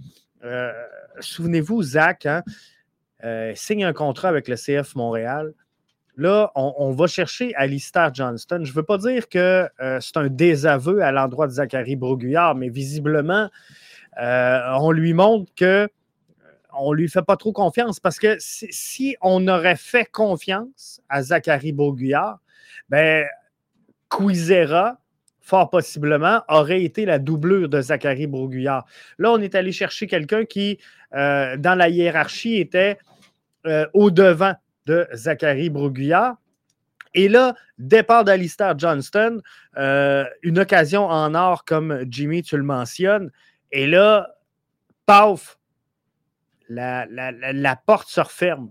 souvenez-vous, 1.18 1.82
Zach 1.82 2.26
hein, 2.26 2.42
signe 3.54 3.85
un 3.85 3.92
contrat 3.92 4.28
avec 4.28 4.46
le 4.46 4.54
CF 4.54 4.94
Montréal. 4.94 5.54
Là, 6.18 6.50
on, 6.55 6.92
va 6.92 7.07
chercher 7.09 7.55
Alistair 7.57 8.12
Johnston. 8.14 8.61
Je 8.62 8.70
ne 8.70 8.74
veux 8.74 8.83
pas 8.83 8.96
dire 8.96 9.29
que 9.29 9.68
euh, 9.83 10.00
c'est 10.00 10.16
un 10.16 10.29
désaveu 10.29 11.02
à 11.02 11.12
l'endroit 11.12 11.46
de 11.46 11.52
Zachary 11.52 11.94
Broguillard, 11.94 12.55
mais 12.55 12.70
visiblement, 12.70 13.50
euh, 14.22 14.61
on 14.81 14.92
lui 14.92 15.12
montre 15.12 15.52
que 15.55 15.64
euh, 15.64 15.88
on 16.72 16.92
ne 16.92 16.96
lui 16.96 17.11
fait 17.11 17.22
pas 17.22 17.37
trop 17.37 17.52
confiance 17.52 18.00
parce 18.00 18.18
que 18.18 18.37
si, 18.38 19.14
on 19.20 19.46
aurait 19.46 19.76
fait 19.76 20.07
confiance 20.07 21.02
à 21.11 21.22
Zachary 21.22 21.72
Broguillard, 21.72 22.38
ben, 22.88 23.26
Quizera, 24.09 24.98
fort 25.42 25.68
possiblement, 25.68 26.40
aurait 26.48 26.83
été 26.83 27.05
la 27.05 27.18
doublure 27.18 27.68
de 27.68 27.83
Zachary 27.83 28.26
Broguillard. 28.26 28.87
Là, 29.18 29.33
on 29.33 29.40
est 29.42 29.55
allé 29.55 29.70
chercher 29.70 30.07
quelqu'un 30.07 30.46
qui, 30.46 30.79
dans 31.12 31.76
la 31.76 31.88
hiérarchie, 31.88 32.57
était 32.57 32.98
au-devant 33.92 34.55
de 34.87 35.07
Zachary 35.12 35.68
Broguillard. 35.68 36.37
Et 37.14 37.29
là, 37.29 37.55
départ 37.79 38.25
d'Alistair 38.25 38.79
Johnston, 38.79 39.40
euh, 39.77 40.25
une 40.42 40.59
occasion 40.59 41.07
en 41.07 41.35
or, 41.35 41.64
comme 41.64 42.05
Jimmy, 42.09 42.42
tu 42.42 42.57
le 42.57 42.62
mentionnes. 42.62 43.31
Et 43.72 43.87
là, 43.87 44.29
paf, 45.07 45.59
la, 46.68 47.07
la, 47.07 47.77
porte 47.77 48.09
se 48.09 48.20
referme. 48.20 48.70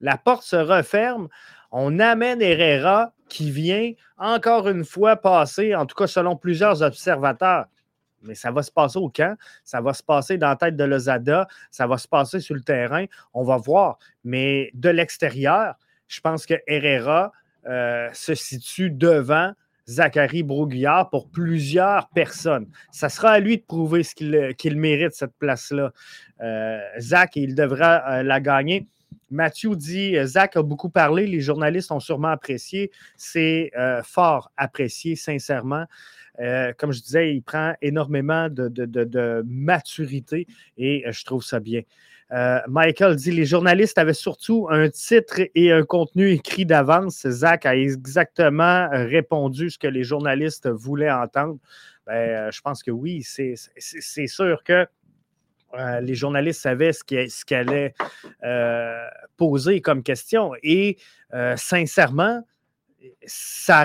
La 0.00 0.18
porte 0.18 0.42
se 0.42 0.56
referme. 0.56 1.28
On 1.70 1.98
amène 1.98 2.42
Herrera 2.42 3.12
qui 3.28 3.50
vient 3.50 3.92
encore 4.18 4.68
une 4.68 4.84
fois 4.84 5.16
passer, 5.16 5.74
en 5.74 5.86
tout 5.86 5.96
cas 5.96 6.06
selon 6.06 6.36
plusieurs 6.36 6.82
observateurs, 6.82 7.66
mais 8.24 8.34
ça 8.34 8.50
va 8.50 8.62
se 8.62 8.70
passer 8.70 8.98
au 8.98 9.08
camp, 9.08 9.36
ça 9.64 9.80
va 9.80 9.92
se 9.92 10.02
passer 10.02 10.38
dans 10.38 10.48
la 10.48 10.56
tête 10.56 10.76
de 10.76 10.84
Lozada, 10.84 11.46
ça 11.70 11.86
va 11.86 11.98
se 11.98 12.08
passer 12.08 12.40
sur 12.40 12.54
le 12.54 12.62
terrain, 12.62 13.06
on 13.32 13.44
va 13.44 13.56
voir. 13.56 13.98
Mais 14.24 14.70
de 14.74 14.88
l'extérieur, 14.88 15.74
je 16.08 16.20
pense 16.20 16.46
que 16.46 16.54
Herrera 16.66 17.32
euh, 17.66 18.08
se 18.12 18.34
situe 18.34 18.90
devant 18.90 19.52
Zachary 19.88 20.42
Broguillard 20.42 21.10
pour 21.10 21.30
plusieurs 21.30 22.08
personnes. 22.10 22.66
Ça 22.90 23.08
sera 23.08 23.32
à 23.32 23.38
lui 23.38 23.58
de 23.58 23.62
prouver 23.62 24.02
ce 24.02 24.14
qu'il 24.14 24.76
mérite, 24.76 25.12
cette 25.12 25.36
place-là. 25.38 25.92
Euh, 26.40 26.80
Zach, 26.98 27.36
il 27.36 27.54
devra 27.54 28.18
euh, 28.18 28.22
la 28.22 28.40
gagner. 28.40 28.86
Mathieu 29.30 29.74
dit 29.76 30.16
Zach 30.24 30.56
a 30.56 30.62
beaucoup 30.62 30.90
parlé, 30.90 31.26
les 31.26 31.40
journalistes 31.40 31.90
ont 31.90 32.00
sûrement 32.00 32.28
apprécié. 32.28 32.90
C'est 33.16 33.72
fort 34.04 34.52
apprécié, 34.56 35.16
sincèrement. 35.16 35.86
Euh, 36.40 36.72
comme 36.76 36.92
je 36.92 37.00
disais, 37.00 37.34
il 37.34 37.42
prend 37.42 37.74
énormément 37.80 38.48
de, 38.48 39.42
maturité 39.46 40.46
et 40.76 41.06
euh, 41.06 41.12
je 41.12 41.24
trouve 41.24 41.44
ça 41.44 41.60
bien. 41.60 41.82
Euh, 42.32 42.58
Michael 42.68 43.16
dit 43.16 43.30
les 43.30 43.44
journalistes 43.44 43.98
avaient 43.98 44.14
surtout 44.14 44.66
un 44.70 44.88
titre 44.88 45.40
et 45.54 45.70
un 45.70 45.84
contenu 45.84 46.30
écrit 46.30 46.66
d'avance. 46.66 47.28
Zach 47.28 47.66
a 47.66 47.76
exactement 47.76 48.88
répondu 48.90 49.70
ce 49.70 49.78
que 49.78 49.86
les 49.86 50.04
journalistes 50.04 50.68
voulaient 50.68 51.12
entendre. 51.12 51.58
Ben, 52.06 52.50
je 52.50 52.60
pense 52.60 52.82
que 52.82 52.90
oui, 52.90 53.22
c'est 53.22 54.26
sûr 54.26 54.64
que 54.64 54.86
les 56.00 56.14
journalistes 56.14 56.62
savaient 56.62 56.92
ce 56.92 57.04
qu'ils 57.04 57.56
allaient 57.56 57.94
poser 59.36 59.80
comme 59.80 60.02
question. 60.02 60.52
Et 60.62 60.96
sincèrement, 61.56 62.42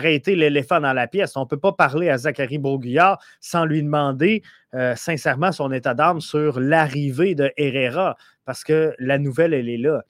été 0.06 0.36
l'éléphant 0.36 0.80
dans 0.80 0.94
la 0.94 1.08
pièce. 1.08 1.36
On 1.36 1.42
ne 1.42 1.46
peut 1.46 1.60
pas 1.60 1.74
parler 1.74 2.10
à 2.10 2.18
Zachary 2.18 2.58
Broguillard 2.58 3.22
sans 3.40 3.66
lui 3.66 3.84
demander 3.84 4.44
euh, 4.74 4.96
sincèrement 4.96 5.52
son 5.52 5.72
état 5.72 5.94
d'âme 5.94 6.22
sur 6.22 6.60
l'arrivée 6.60 7.36
de 7.36 7.52
Herrera, 7.58 8.18
parce 8.46 8.64
que 8.64 8.94
la 9.00 9.18
nouvelle, 9.18 9.54
elle 9.54 9.70
est 9.70 9.78
là. 9.78 10.04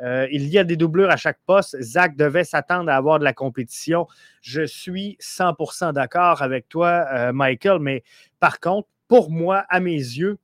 Euh, 0.00 0.26
il 0.32 0.48
y 0.48 0.58
a 0.58 0.64
des 0.64 0.76
doublures 0.76 1.10
à 1.10 1.16
chaque 1.16 1.38
poste. 1.46 1.80
Zach 1.80 2.16
devait 2.16 2.44
s'attendre 2.44 2.90
à 2.90 2.96
avoir 2.96 3.18
de 3.18 3.24
la 3.24 3.32
compétition. 3.32 4.06
Je 4.40 4.66
suis 4.66 5.16
100% 5.20 5.92
d'accord 5.92 6.42
avec 6.42 6.68
toi, 6.68 7.06
euh, 7.12 7.32
Michael, 7.32 7.78
mais 7.78 8.02
par 8.40 8.58
contre, 8.58 8.88
pour 9.06 9.30
moi, 9.30 9.64
à 9.68 9.80
mes 9.80 9.92
yeux, 9.92 10.38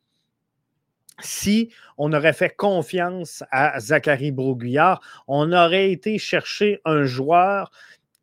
si 1.21 1.73
on 1.97 2.13
aurait 2.13 2.33
fait 2.33 2.55
confiance 2.55 3.43
à 3.51 3.81
Zachary 3.81 4.31
Broguillard, 4.31 5.01
on 5.27 5.53
aurait 5.53 5.91
été 5.91 6.19
chercher 6.19 6.81
un 6.85 7.05
joueur 7.05 7.73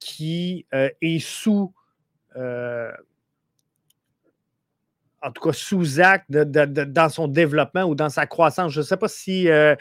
qui 0.06 0.68
euh, 0.76 0.88
est 1.02 1.18
sous, 1.18 1.74
euh, 2.36 2.92
en 5.24 5.32
tout 5.32 5.42
cas 5.42 5.52
sous 5.52 6.00
acte 6.00 6.30
dans 6.30 7.10
son 7.10 7.28
développement 7.28 7.86
ou 7.86 7.96
dans 7.96 8.10
sa 8.10 8.28
croissance. 8.28 8.72
Je 8.72 8.82
ne 8.82 8.86
sais 8.86 8.98
pas 8.98 9.08
si 9.08 9.50
euh, 9.50 9.76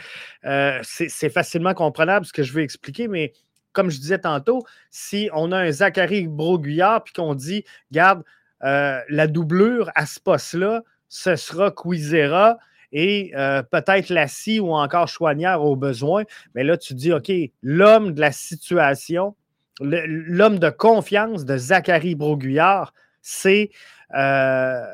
c'est 0.82 1.28
facilement 1.28 1.74
comprenable 1.74 2.24
ce 2.24 2.32
que 2.32 2.42
je 2.42 2.54
veux 2.54 2.62
expliquer, 2.62 3.06
mais 3.06 3.34
comme 3.74 3.90
je 3.90 4.00
disais 4.00 4.18
tantôt, 4.18 4.64
si 4.90 5.28
on 5.34 5.52
a 5.52 5.58
un 5.58 5.70
Zachary 5.70 6.26
Broguillard 6.26 7.04
puis 7.04 7.12
qu'on 7.12 7.34
dit, 7.34 7.66
garde, 7.92 8.24
la 8.62 9.26
doublure 9.26 9.90
à 9.94 10.06
ce 10.06 10.20
poste-là, 10.20 10.84
ce 11.10 11.36
sera 11.36 11.70
Quizera 11.70 12.56
et 12.92 13.32
peut-être 13.70 14.08
Lassie 14.08 14.58
ou 14.58 14.72
encore 14.72 15.08
Chouanière 15.08 15.62
au 15.62 15.76
besoin. 15.76 16.24
Mais 16.54 16.64
là, 16.64 16.78
tu 16.78 16.94
dis, 16.94 17.12
OK, 17.12 17.30
l'homme 17.62 18.12
de 18.12 18.20
la 18.22 18.32
situation, 18.32 19.34
l'homme 19.80 20.58
de 20.58 20.70
confiance 20.70 21.44
de 21.44 21.56
Zachary 21.56 22.14
Broguillard, 22.14 22.94
c'est 23.22 23.70
euh, 24.14 24.84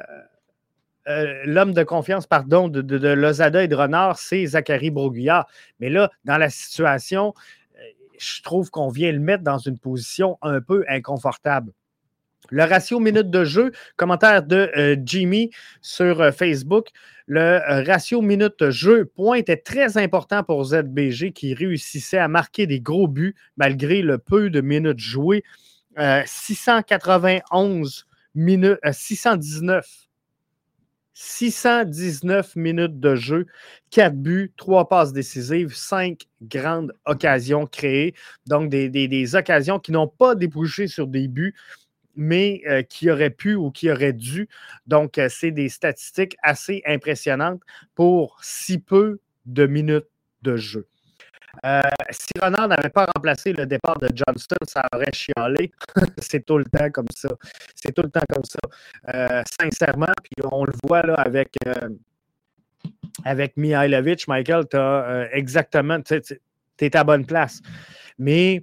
euh, 1.08 1.42
l'homme 1.44 1.72
de 1.72 1.82
confiance, 1.82 2.26
pardon, 2.26 2.68
de, 2.68 3.08
Lozada 3.12 3.64
et 3.64 3.68
de 3.68 3.74
Renard, 3.74 4.18
c'est 4.18 4.46
Zachary 4.46 4.90
Broguillard. 4.90 5.46
Mais 5.80 5.88
là, 5.88 6.10
dans 6.24 6.38
la 6.38 6.50
situation, 6.50 7.34
euh, 7.76 7.82
je 8.18 8.42
trouve 8.42 8.70
qu'on 8.70 8.88
vient 8.88 9.12
le 9.12 9.18
mettre 9.18 9.42
dans 9.42 9.58
une 9.58 9.78
position 9.78 10.38
un 10.42 10.60
peu 10.60 10.84
inconfortable. 10.88 11.72
Le 12.50 12.64
ratio 12.64 13.00
minute 13.00 13.30
de 13.30 13.44
jeu, 13.44 13.72
commentaire 13.96 14.42
de 14.42 14.98
Jimmy 15.04 15.50
sur 15.80 16.34
Facebook. 16.34 16.88
Le 17.26 17.40
euh, 17.40 17.84
ratio 17.84 18.22
minute-jeu 18.22 19.04
point 19.04 19.36
était 19.36 19.56
très 19.56 19.96
important 19.96 20.42
pour 20.42 20.64
ZBG 20.64 21.32
qui 21.32 21.54
réussissait 21.54 22.18
à 22.18 22.26
marquer 22.26 22.66
des 22.66 22.80
gros 22.80 23.06
buts 23.06 23.36
malgré 23.56 24.02
le 24.02 24.18
peu 24.18 24.50
de 24.50 24.60
minutes 24.60 24.98
jouées. 24.98 25.44
691 25.96 28.06
minutes, 28.34 28.78
619. 28.90 29.86
619 31.14 32.56
minutes 32.56 32.98
de 32.98 33.14
jeu, 33.14 33.46
4 33.90 34.16
buts, 34.16 34.52
3 34.56 34.88
passes 34.88 35.12
décisives, 35.12 35.74
5 35.74 36.22
grandes 36.42 36.92
occasions 37.04 37.66
créées. 37.66 38.14
Donc, 38.46 38.70
des 38.70 39.36
occasions 39.36 39.78
qui 39.78 39.92
n'ont 39.92 40.08
pas 40.08 40.34
débouché 40.34 40.88
sur 40.88 41.06
des 41.06 41.28
buts. 41.28 41.54
Mais 42.16 42.62
qui 42.88 43.10
aurait 43.10 43.30
pu 43.30 43.54
ou 43.54 43.70
qui 43.70 43.90
aurait 43.90 44.12
dû. 44.12 44.48
Donc, 44.86 45.20
c'est 45.28 45.50
des 45.50 45.68
statistiques 45.68 46.36
assez 46.42 46.82
impressionnantes 46.86 47.62
pour 47.94 48.38
si 48.42 48.78
peu 48.78 49.20
de 49.46 49.66
minutes 49.66 50.08
de 50.42 50.56
jeu. 50.56 50.86
Euh, 51.64 51.80
si 52.10 52.32
Renard 52.40 52.68
n'avait 52.68 52.88
pas 52.88 53.06
remplacé 53.14 53.52
le 53.52 53.66
départ 53.66 53.98
de 53.98 54.08
Johnston, 54.14 54.56
ça 54.66 54.82
aurait 54.94 55.12
chialé. 55.12 55.70
c'est 56.18 56.44
tout 56.44 56.58
le 56.58 56.64
temps 56.64 56.90
comme 56.90 57.08
ça. 57.14 57.28
C'est 57.74 57.92
tout 57.92 58.02
le 58.02 58.10
temps 58.10 58.24
comme 58.32 58.44
ça. 58.44 58.58
Euh, 59.14 59.42
sincèrement, 59.60 60.12
puis 60.22 60.44
on 60.50 60.64
le 60.64 60.72
voit 60.84 61.02
là 61.02 61.14
avec, 61.14 61.54
euh, 61.66 61.90
avec 63.24 63.56
Mihailovic, 63.56 64.28
Michael, 64.28 64.66
tu 64.70 64.76
as 64.76 65.28
exactement, 65.32 66.00
tu 66.00 66.90
à 66.94 67.04
bonne 67.04 67.26
place. 67.26 67.60
Mais 68.18 68.62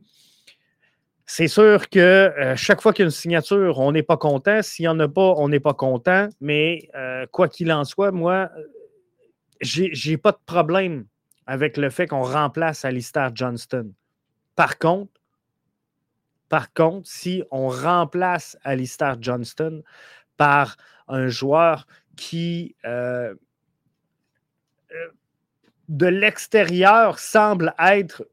c'est 1.28 1.48
sûr 1.48 1.90
que 1.90 2.34
chaque 2.56 2.82
fois 2.82 2.94
qu'il 2.94 3.04
y 3.04 3.06
a 3.06 3.08
une 3.08 3.12
signature, 3.12 3.78
on 3.80 3.92
n'est 3.92 4.02
pas 4.02 4.18
content. 4.18 4.64
S'il 4.64 4.84
n'y 4.84 4.88
en 4.88 5.00
a 5.00 5.08
pas, 5.08 5.34
on 5.38 5.50
n'est 5.50 5.60
pas 5.60 5.74
content. 5.76 6.30
Mais 6.42 6.90
quoi 7.32 7.48
qu'il 7.48 7.72
en 7.72 7.84
soit, 7.84 8.12
moi, 8.12 8.50
j'ai 9.62 10.18
pas 10.18 10.32
de 10.32 10.40
problème 10.46 11.06
avec 11.46 11.78
le 11.78 11.90
fait 11.90 12.08
qu'on 12.08 12.24
remplace 12.24 12.86
Alistair 12.86 13.32
Johnston. 13.34 13.94
Par 14.56 14.78
contre, 14.78 15.12
par 16.50 16.72
contre, 16.74 17.08
si 17.10 17.44
on 17.52 17.70
remplace 17.70 18.58
Alistair 18.64 19.18
Johnston 19.20 19.84
par 20.38 20.78
un 21.08 21.28
joueur 21.28 21.88
qui, 22.16 22.76
euh, 22.86 23.36
euh, 24.92 25.08
de 25.90 26.08
l'extérieur, 26.08 27.20
semble 27.20 27.74
être 27.80 28.28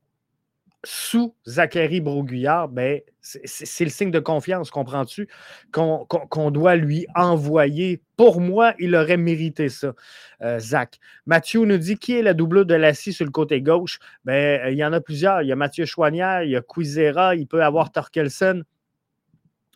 sous 0.84 1.34
Zachary 1.46 2.00
Broguillard, 2.00 2.68
ben, 2.68 3.00
c'est 3.20 3.84
le 3.84 3.90
signe 3.90 4.10
de 4.10 4.20
confiance, 4.20 4.70
comprends-tu, 4.70 5.28
qu'on 5.72 6.50
doit 6.50 6.76
lui 6.76 7.06
envoyer. 7.14 8.02
Pour 8.16 8.40
moi, 8.40 8.74
il 8.78 8.94
aurait 8.94 9.16
mérité 9.16 9.68
ça, 9.68 9.94
euh, 10.42 10.58
Zach. 10.58 10.98
Mathieu 11.26 11.64
nous 11.64 11.78
dit 11.78 11.96
qui 11.96 12.14
est 12.14 12.22
la 12.22 12.34
double 12.34 12.64
de 12.64 12.74
Lassie 12.74 13.12
sur 13.12 13.24
le 13.24 13.30
côté 13.30 13.60
gauche? 13.60 13.98
Ben, 14.24 14.60
euh, 14.60 14.70
il 14.70 14.78
y 14.78 14.84
en 14.84 14.92
a 14.92 15.00
plusieurs. 15.00 15.42
Il 15.42 15.48
y 15.48 15.52
a 15.52 15.56
Mathieu 15.56 15.86
Chouanière, 15.86 16.42
il 16.42 16.50
y 16.50 16.56
a 16.56 16.62
Quizera, 16.62 17.34
il 17.34 17.46
peut 17.46 17.64
avoir 17.64 17.90
Torkelson. 17.90 18.62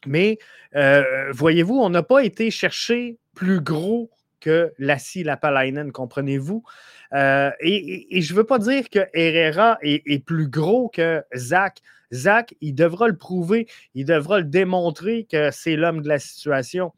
Mais 0.07 0.39
euh, 0.77 1.33
voyez-vous, 1.33 1.77
on 1.77 1.91
n'a 1.91 2.03
pas 2.03 2.25
été 2.25 2.51
chercher 2.51 3.17
plus 3.35 3.61
gros 3.61 4.11
que 4.41 4.73
Lassie 4.79 5.25
Lapalainen, 5.25 5.93
comprenez-vous? 5.93 6.63
Euh, 7.13 7.51
et, 7.61 8.21
je 8.21 8.33
ne 8.33 8.37
veux 8.37 8.45
pas 8.45 8.59
dire 8.59 8.89
que 8.91 9.01
Herrera 9.15 9.79
est, 9.83 10.25
plus 10.25 10.49
gros 10.49 10.89
que 10.89 11.23
Zach. 11.35 11.79
Zach, 12.13 12.55
il 12.61 12.75
devra 12.75 13.09
le 13.09 13.17
prouver, 13.17 13.67
il 13.95 14.05
devra 14.05 14.39
le 14.39 14.45
démontrer 14.45 15.27
que 15.31 15.51
c'est 15.51 15.77
l'homme 15.77 16.03
de 16.03 16.09
la 16.09 16.19
situation. 16.19 16.93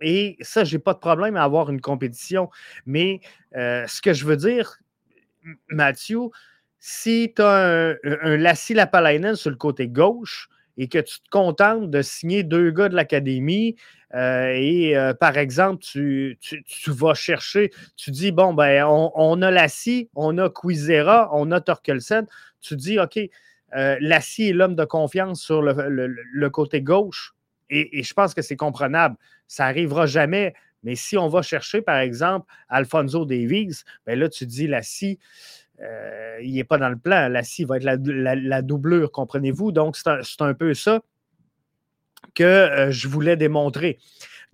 Et 0.00 0.36
ça, 0.40 0.64
je 0.64 0.76
n'ai 0.76 0.82
pas 0.82 0.94
de 0.94 0.98
problème 0.98 1.36
à 1.36 1.42
avoir 1.42 1.70
une 1.70 1.80
compétition. 1.80 2.50
Mais 2.86 3.20
euh, 3.56 3.86
ce 3.86 4.02
que 4.02 4.12
je 4.12 4.24
veux 4.24 4.36
dire, 4.36 4.78
Mathieu, 5.68 6.20
si 6.78 7.32
tu 7.34 7.42
as 7.42 7.90
un, 7.92 7.96
un 8.04 8.36
Lassie 8.36 8.74
Lapalainen 8.74 9.36
sur 9.36 9.50
le 9.50 9.56
côté 9.56 9.88
gauche, 9.88 10.48
et 10.76 10.88
que 10.88 10.98
tu 10.98 11.20
te 11.20 11.28
contentes 11.30 11.90
de 11.90 12.02
signer 12.02 12.42
deux 12.42 12.70
gars 12.70 12.88
de 12.88 12.94
l'académie 12.94 13.76
euh, 14.14 14.52
et 14.54 14.96
euh, 14.96 15.14
par 15.14 15.38
exemple, 15.38 15.82
tu, 15.82 16.38
vas 16.86 17.14
chercher, 17.14 17.70
tu 17.96 18.10
dis, 18.10 18.30
bon, 18.30 18.52
ben, 18.52 18.84
on, 18.84 19.42
a 19.42 19.50
Lassie, 19.50 20.10
on 20.14 20.36
a 20.38 20.50
Quizera, 20.50 21.30
on 21.32 21.50
a 21.50 21.60
Torkelsen. 21.60 22.26
Tu 22.60 22.76
dis, 22.76 22.98
OK, 22.98 23.18
euh, 23.74 23.96
Lassie 24.00 24.50
est 24.50 24.52
l'homme 24.52 24.76
de 24.76 24.84
confiance 24.84 25.40
sur 25.40 25.62
le, 25.62 26.48
côté 26.50 26.82
gauche 26.82 27.34
et, 27.70 28.02
je 28.02 28.12
pense 28.12 28.34
que 28.34 28.42
c'est 28.42 28.56
comprenable. 28.56 29.16
Ça 29.48 29.64
n'arrivera 29.64 30.06
jamais. 30.06 30.54
Mais 30.82 30.96
si 30.96 31.16
on 31.16 31.28
va 31.28 31.42
chercher, 31.42 31.80
par 31.80 31.98
exemple, 31.98 32.52
Alfonso 32.68 33.24
Davies, 33.24 33.82
ben 34.04 34.18
là, 34.18 34.28
tu 34.28 34.46
dis 34.46 34.66
Lassie. 34.66 35.18
Euh, 35.82 36.38
il 36.42 36.54
n'est 36.54 36.64
pas 36.64 36.78
dans 36.78 36.88
le 36.88 36.96
plan. 36.96 37.28
La 37.28 37.42
scie 37.42 37.64
va 37.64 37.76
être 37.76 37.84
la, 37.84 38.62
doublure, 38.62 39.10
comprenez-vous? 39.10 39.72
Donc, 39.72 39.96
c'est 39.96 40.42
un, 40.42 40.54
peu 40.54 40.74
ça 40.74 41.00
que 42.34 42.44
euh, 42.44 42.90
je 42.90 43.08
voulais 43.08 43.36
démontrer. 43.36 43.98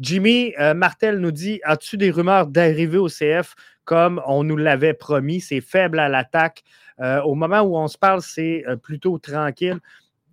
Jimmy 0.00 0.54
euh, 0.58 0.74
Martel 0.74 1.18
nous 1.18 1.32
dit 1.32 1.60
As-tu 1.64 1.96
des 1.96 2.10
rumeurs 2.10 2.46
d'arriver 2.46 2.98
au 2.98 3.08
CF 3.08 3.54
comme 3.84 4.22
on 4.26 4.44
nous 4.44 4.56
l'avait 4.56 4.94
promis? 4.94 5.40
C'est 5.40 5.60
faible 5.60 5.98
à 5.98 6.08
l'attaque. 6.08 6.62
au 7.00 7.34
moment 7.34 7.60
où 7.60 7.76
on 7.76 7.88
se 7.88 7.98
parle, 7.98 8.22
c'est 8.22 8.64
plutôt 8.82 9.18
tranquille. 9.18 9.78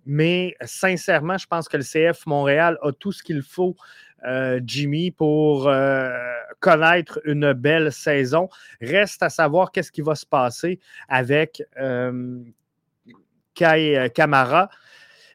Mais 0.06 0.54
sincèrement, 0.62 1.36
je 1.36 1.46
pense 1.46 1.68
que 1.68 1.76
le 1.76 1.82
CF 1.82 2.24
Montréal 2.26 2.78
a 2.82 2.92
tout 2.92 3.12
ce 3.12 3.22
qu'il 3.22 3.42
faut 3.42 3.76
euh, 4.24 4.60
Jimmy, 4.64 5.10
pour 5.10 5.68
euh, 5.68 6.10
connaître 6.60 7.20
une 7.24 7.52
belle 7.52 7.92
saison. 7.92 8.48
Reste 8.80 9.22
à 9.22 9.30
savoir 9.30 9.70
qu'est-ce 9.70 9.92
qui 9.92 10.00
va 10.00 10.14
se 10.14 10.26
passer 10.26 10.80
avec 11.08 11.62
euh, 11.78 12.40
Kai 13.54 14.10
Kamara. 14.14 14.68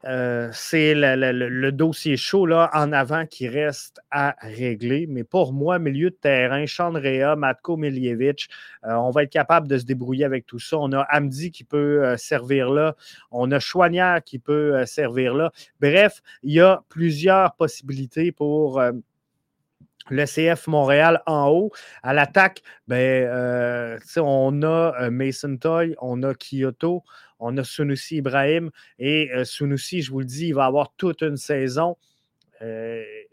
C'est 0.03 0.93
le, 0.95 1.69
dossier 1.71 2.17
chaud 2.17 2.45
là, 2.45 2.69
en 2.73 2.91
avant 2.91 3.25
qui 3.25 3.47
reste 3.47 4.01
à 4.11 4.35
régler. 4.41 5.07
Mais 5.07 5.23
pour 5.23 5.53
moi, 5.53 5.79
milieu 5.79 6.09
de 6.09 6.15
terrain, 6.15 6.65
Chandrea, 6.65 7.35
Matko 7.35 7.77
Miljevic, 7.77 8.49
on 8.83 9.09
va 9.11 9.23
être 9.23 9.31
capable 9.31 9.67
de 9.67 9.77
se 9.77 9.85
débrouiller 9.85 10.25
avec 10.25 10.45
tout 10.45 10.59
ça. 10.59 10.77
On 10.77 10.91
a 10.91 11.05
Amdi 11.11 11.51
qui 11.51 11.63
peut 11.63 12.15
servir 12.17 12.69
là. 12.69 12.95
On 13.31 13.51
a 13.51 13.59
Chouanière 13.59 14.23
qui 14.23 14.39
peut 14.39 14.85
servir 14.85 15.33
là. 15.33 15.51
Bref, 15.79 16.21
il 16.43 16.53
y 16.53 16.59
a 16.59 16.83
plusieurs 16.89 17.55
possibilités 17.55 18.31
pour 18.31 18.81
le 20.09 20.25
CF 20.25 20.67
Montréal 20.67 21.21
en 21.25 21.49
haut. 21.49 21.71
À 22.03 22.13
l'attaque, 22.13 22.61
ben, 22.87 22.97
euh, 22.97 23.99
on 24.17 24.61
a 24.63 24.93
euh, 25.01 25.11
Mason 25.11 25.57
Toy, 25.57 25.95
on 26.01 26.23
a 26.23 26.33
Kyoto, 26.33 27.03
on 27.41 27.57
a 27.57 27.63
Sunusi 27.63 28.17
Ibrahim. 28.17 28.71
Et 28.99 29.29
euh, 29.33 29.43
Sunusi, 29.43 30.01
je 30.01 30.11
vous 30.11 30.19
le 30.19 30.25
dis, 30.25 30.47
il 30.47 30.55
va 30.55 30.65
avoir 30.65 30.93
toute 30.95 31.21
une 31.21 31.37
saison. 31.37 31.97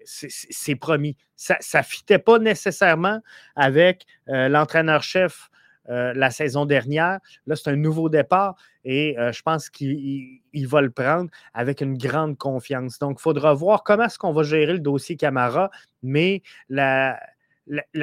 c'est 0.05 0.77
promis. 0.77 1.17
Ça 1.37 1.59
ne 1.75 1.83
fitait 1.83 2.19
pas 2.19 2.39
nécessairement 2.39 3.21
avec 3.55 4.07
l'entraîneur-chef 4.27 5.51
la 5.87 6.31
saison 6.31 6.65
dernière. 6.67 7.19
Là, 7.47 7.55
c'est 7.55 7.71
un 7.71 7.77
nouveau 7.77 8.09
départ 8.09 8.57
et 8.85 9.17
je 9.19 9.43
pense 9.43 9.69
qu'il 9.69 10.41
va 10.67 10.81
le 10.81 10.91
prendre 10.91 11.31
avec 11.53 11.83
une 11.83 11.99
grande 11.99 12.39
confiance. 12.39 12.99
Donc, 12.99 13.19
il 13.21 13.23
faudra 13.23 13.53
voir 13.53 13.85
comment 13.85 14.05
est-ce 14.05 14.19
qu'on 14.19 14.33
va 14.33 14.45
gérer 14.45 14.73
le 14.73 14.81
dossier 14.81 15.17
Camara 15.17 15.71
mais 16.03 16.43
la, 16.69 17.19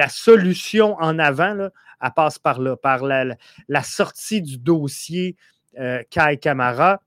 solution 0.08 0.96
en 1.00 1.18
avant, 1.18 1.70
elle 2.00 2.10
passe 2.14 2.38
par 2.38 2.60
là, 2.60 2.76
par 2.76 3.04
la, 3.04 3.82
sortie 3.82 4.42
du 4.42 4.58
dossier 4.58 5.36
euh, 5.78 6.02
Kai 6.10 6.38
Kamara. 6.38 7.00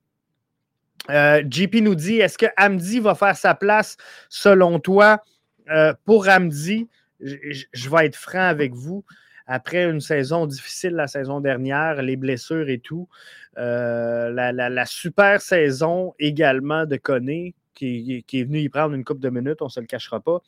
Euh, 1.10 1.44
JP 1.50 1.76
nous 1.76 1.96
dit 1.96 2.18
est-ce 2.18 2.38
que 2.38 2.46
Hamdi 2.58 3.00
va 3.00 3.16
faire 3.16 3.36
sa 3.36 3.56
place 3.56 3.98
selon 4.30 4.80
toi? 4.80 5.24
Euh, 5.72 5.94
Pour 6.06 6.28
Hamdi, 6.28 6.88
je 7.20 7.90
vais 7.90 8.06
être 8.06 8.16
franc 8.16 8.48
avec 8.48 8.74
vous. 8.74 9.04
Après 9.48 9.86
une 9.86 10.02
saison 10.02 10.46
difficile 10.46 10.92
la 10.92 11.08
saison 11.08 11.42
dernière, 11.42 12.04
les 12.04 12.16
blessures 12.16 12.70
et 12.70 12.78
tout, 12.78 13.10
la, 13.56 14.86
super 14.86 15.42
saison 15.42 16.14
également 16.20 16.86
de 16.86 16.98
Koné, 16.98 17.56
qui, 17.74 18.24
est 18.32 18.44
venu 18.44 18.60
y 18.60 18.70
prendre 18.70 18.94
une 18.94 19.04
coupe 19.04 19.20
de 19.20 19.30
minutes, 19.30 19.62
on 19.62 19.66
ne 19.66 19.70
se 19.70 19.80
le 19.80 19.88
cachera 19.88 20.20
pas. 20.20 20.42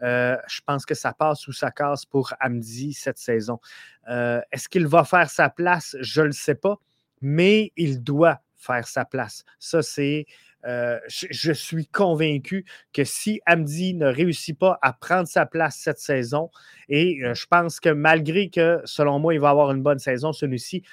Je 0.00 0.60
pense 0.66 0.84
que 0.84 0.94
ça 0.94 1.12
passe 1.12 1.46
ou 1.46 1.52
ça 1.52 1.70
casse 1.70 2.04
pour 2.04 2.34
Hamdi 2.40 2.92
cette 2.92 3.18
saison. 3.18 3.60
Est-ce 4.08 4.68
qu'il 4.68 4.88
va 4.88 5.04
faire 5.04 5.30
sa 5.30 5.48
place? 5.48 5.96
Je 6.00 6.22
ne 6.22 6.26
le 6.26 6.32
sais 6.32 6.56
pas, 6.56 6.80
mais 7.22 7.72
il 7.76 8.02
doit 8.02 8.40
faire 8.56 8.86
sa 8.86 9.04
place. 9.04 9.44
Ça, 9.58 9.82
c'est. 9.82 10.26
Euh, 10.64 11.00
je, 11.08 11.52
suis 11.52 11.88
convaincu 11.88 12.64
que 12.92 13.02
si 13.02 13.40
Hamdi 13.46 13.94
ne 13.94 14.06
réussit 14.06 14.56
pas 14.56 14.78
à 14.80 14.92
prendre 14.92 15.26
sa 15.26 15.44
place 15.44 15.74
cette 15.76 15.98
saison, 15.98 16.50
et 16.88 17.18
je 17.34 17.46
pense 17.46 17.80
que 17.80 17.88
malgré 17.88 18.48
que, 18.48 18.80
selon 18.84 19.18
moi, 19.18 19.34
il 19.34 19.40
va 19.40 19.50
avoir 19.50 19.72
une 19.72 19.82
bonne 19.82 19.98
saison, 19.98 20.32
Sunusi, 20.32 20.84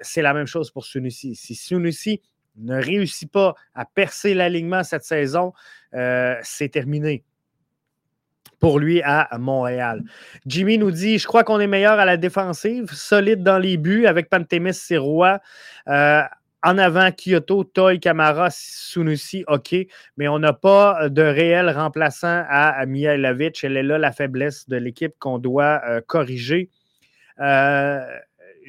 c'est 0.00 0.22
la 0.22 0.32
même 0.32 0.46
chose 0.46 0.70
pour 0.70 0.86
Sunusi. 0.86 1.34
Si 1.34 1.54
Sunusi 1.54 2.22
ne 2.56 2.80
réussit 2.80 3.30
pas 3.30 3.54
à 3.74 3.84
percer 3.84 4.32
l'alignement 4.32 4.82
cette 4.82 5.04
saison, 5.04 5.52
c'est 5.92 6.70
terminé 6.70 7.22
pour 8.62 8.78
lui 8.78 9.02
à 9.02 9.28
Montréal. 9.38 10.04
Jimmy 10.46 10.78
nous 10.78 10.92
dit 10.92 11.18
Je 11.18 11.26
crois 11.26 11.42
qu'on 11.42 11.58
est 11.58 11.66
meilleur 11.66 11.98
à 11.98 12.04
la 12.04 12.16
défensive, 12.16 12.92
solide 12.92 13.42
dans 13.42 13.58
les 13.58 13.76
buts 13.76 14.06
avec 14.06 14.30
Pantémis 14.30 14.72
Sirois. 14.72 15.40
Euh, 15.88 16.22
en 16.62 16.78
avant, 16.78 17.10
Kyoto, 17.10 17.64
Toy, 17.64 17.98
Kamara, 17.98 18.50
Sunusi, 18.50 19.42
OK, 19.48 19.74
mais 20.16 20.28
on 20.28 20.38
n'a 20.38 20.52
pas 20.52 21.08
de 21.08 21.22
réel 21.22 21.70
remplaçant 21.70 22.44
à 22.48 22.86
Mihailovic. 22.86 23.64
Elle 23.64 23.76
est 23.76 23.82
là 23.82 23.98
la 23.98 24.12
faiblesse 24.12 24.68
de 24.68 24.76
l'équipe 24.76 25.14
qu'on 25.18 25.38
doit 25.38 25.82
euh, 25.84 26.00
corriger. 26.06 26.70
Euh, 27.40 28.00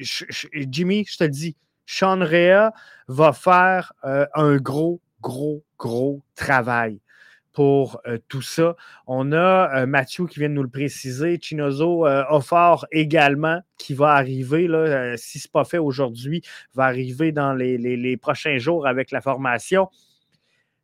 Jimmy, 0.00 1.04
je 1.08 1.18
te 1.18 1.24
dis, 1.24 1.54
Sean 1.86 2.18
Rea 2.18 2.72
va 3.06 3.32
faire 3.32 3.92
un 4.02 4.56
gros, 4.56 5.00
gros, 5.20 5.62
gros 5.78 6.20
travail 6.34 6.98
pour 7.54 8.02
tout 8.28 8.42
ça. 8.42 8.76
On 9.06 9.32
a 9.32 9.86
Mathieu 9.86 10.26
qui 10.26 10.40
vient 10.40 10.48
de 10.48 10.54
nous 10.54 10.62
le 10.62 10.68
préciser, 10.68 11.38
Chinozo 11.40 12.06
Offort 12.06 12.86
également 12.92 13.60
qui 13.78 13.94
va 13.94 14.10
arriver, 14.10 14.66
là, 14.66 15.16
si 15.16 15.38
ce 15.38 15.46
n'est 15.46 15.52
pas 15.52 15.64
fait 15.64 15.78
aujourd'hui, 15.78 16.42
va 16.74 16.84
arriver 16.84 17.32
dans 17.32 17.52
les, 17.54 18.16
prochains 18.16 18.58
jours 18.58 18.86
avec 18.86 19.10
la 19.10 19.20
formation. 19.20 19.88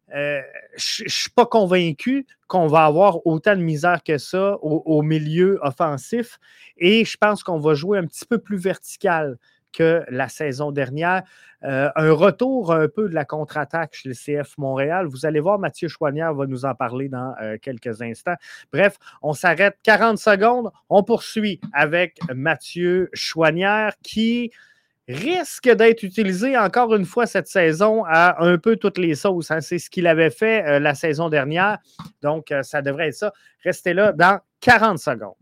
je 0.09 1.05
ne 1.05 1.09
suis 1.09 1.31
pas 1.31 1.47
convaincu 1.47 2.27
qu'on 2.47 2.67
va 2.67 2.85
avoir 2.85 3.27
autant 3.27 3.57
de 3.57 3.63
misère 3.63 4.03
que 4.03 4.19
ça 4.19 4.57
au 4.63 5.03
milieu 5.03 5.59
offensif 5.63 6.39
et 6.77 7.05
je 7.05 7.17
pense 7.17 7.43
qu'on 7.43 7.59
va 7.59 7.75
jouer 7.75 7.99
un 7.99 8.07
petit 8.07 8.25
peu 8.25 8.39
plus 8.39 8.57
vertical 8.57 9.39
que 9.73 10.05
la 10.09 10.29
saison 10.29 10.73
dernière. 10.73 11.23
Euh, 11.63 11.91
un 11.95 12.13
retour 12.13 12.73
un 12.73 12.89
peu 12.89 13.09
de 13.09 13.15
la 13.15 13.25
contre-attaque 13.25 13.95
chez 13.95 14.09
le 14.09 14.15
CF 14.15 14.57
Montréal. 14.57 15.07
Vous 15.07 15.27
allez 15.27 15.41
voir, 15.41 15.59
Mathieu 15.59 15.89
Chouanière 15.89 16.33
va 16.35 16.47
nous 16.47 16.65
en 16.65 16.75
parler 16.75 17.09
dans 17.09 17.35
euh, 17.43 17.59
quelques 17.61 18.01
instants. 18.01 18.37
Bref, 18.73 18.97
on 19.23 19.35
s'arrête 19.35 19.77
40 19.83 20.19
secondes. 20.19 20.71
On 20.89 21.03
poursuit 21.03 21.61
avec 21.73 22.19
Mathieu 22.35 23.11
Chouanière 23.13 23.93
qui 24.03 24.51
risque 25.07 25.69
d'être 25.69 26.03
utilisé 26.03 26.57
encore 26.57 26.95
une 26.95 27.05
fois 27.05 27.27
cette 27.27 27.49
saison 27.49 28.05
à 28.07 28.43
un 28.43 28.57
peu 28.57 28.77
toutes 28.77 28.99
les 28.99 29.15
sauces. 29.15 29.51
Hein. 29.51 29.61
C'est 29.61 29.79
ce 29.79 29.91
qu'il 29.91 30.07
avait 30.07 30.31
fait 30.31 30.65
euh, 30.67 30.79
la 30.79 30.95
saison 30.95 31.29
dernière. 31.29 31.79
Donc, 32.23 32.55
ça 32.63 32.81
devrait 32.81 33.09
être 33.09 33.15
ça. 33.15 33.33
Restez 33.65 33.93
là 33.93 34.13
dans 34.13 34.41
40 34.61 34.99
secondes. 34.99 35.40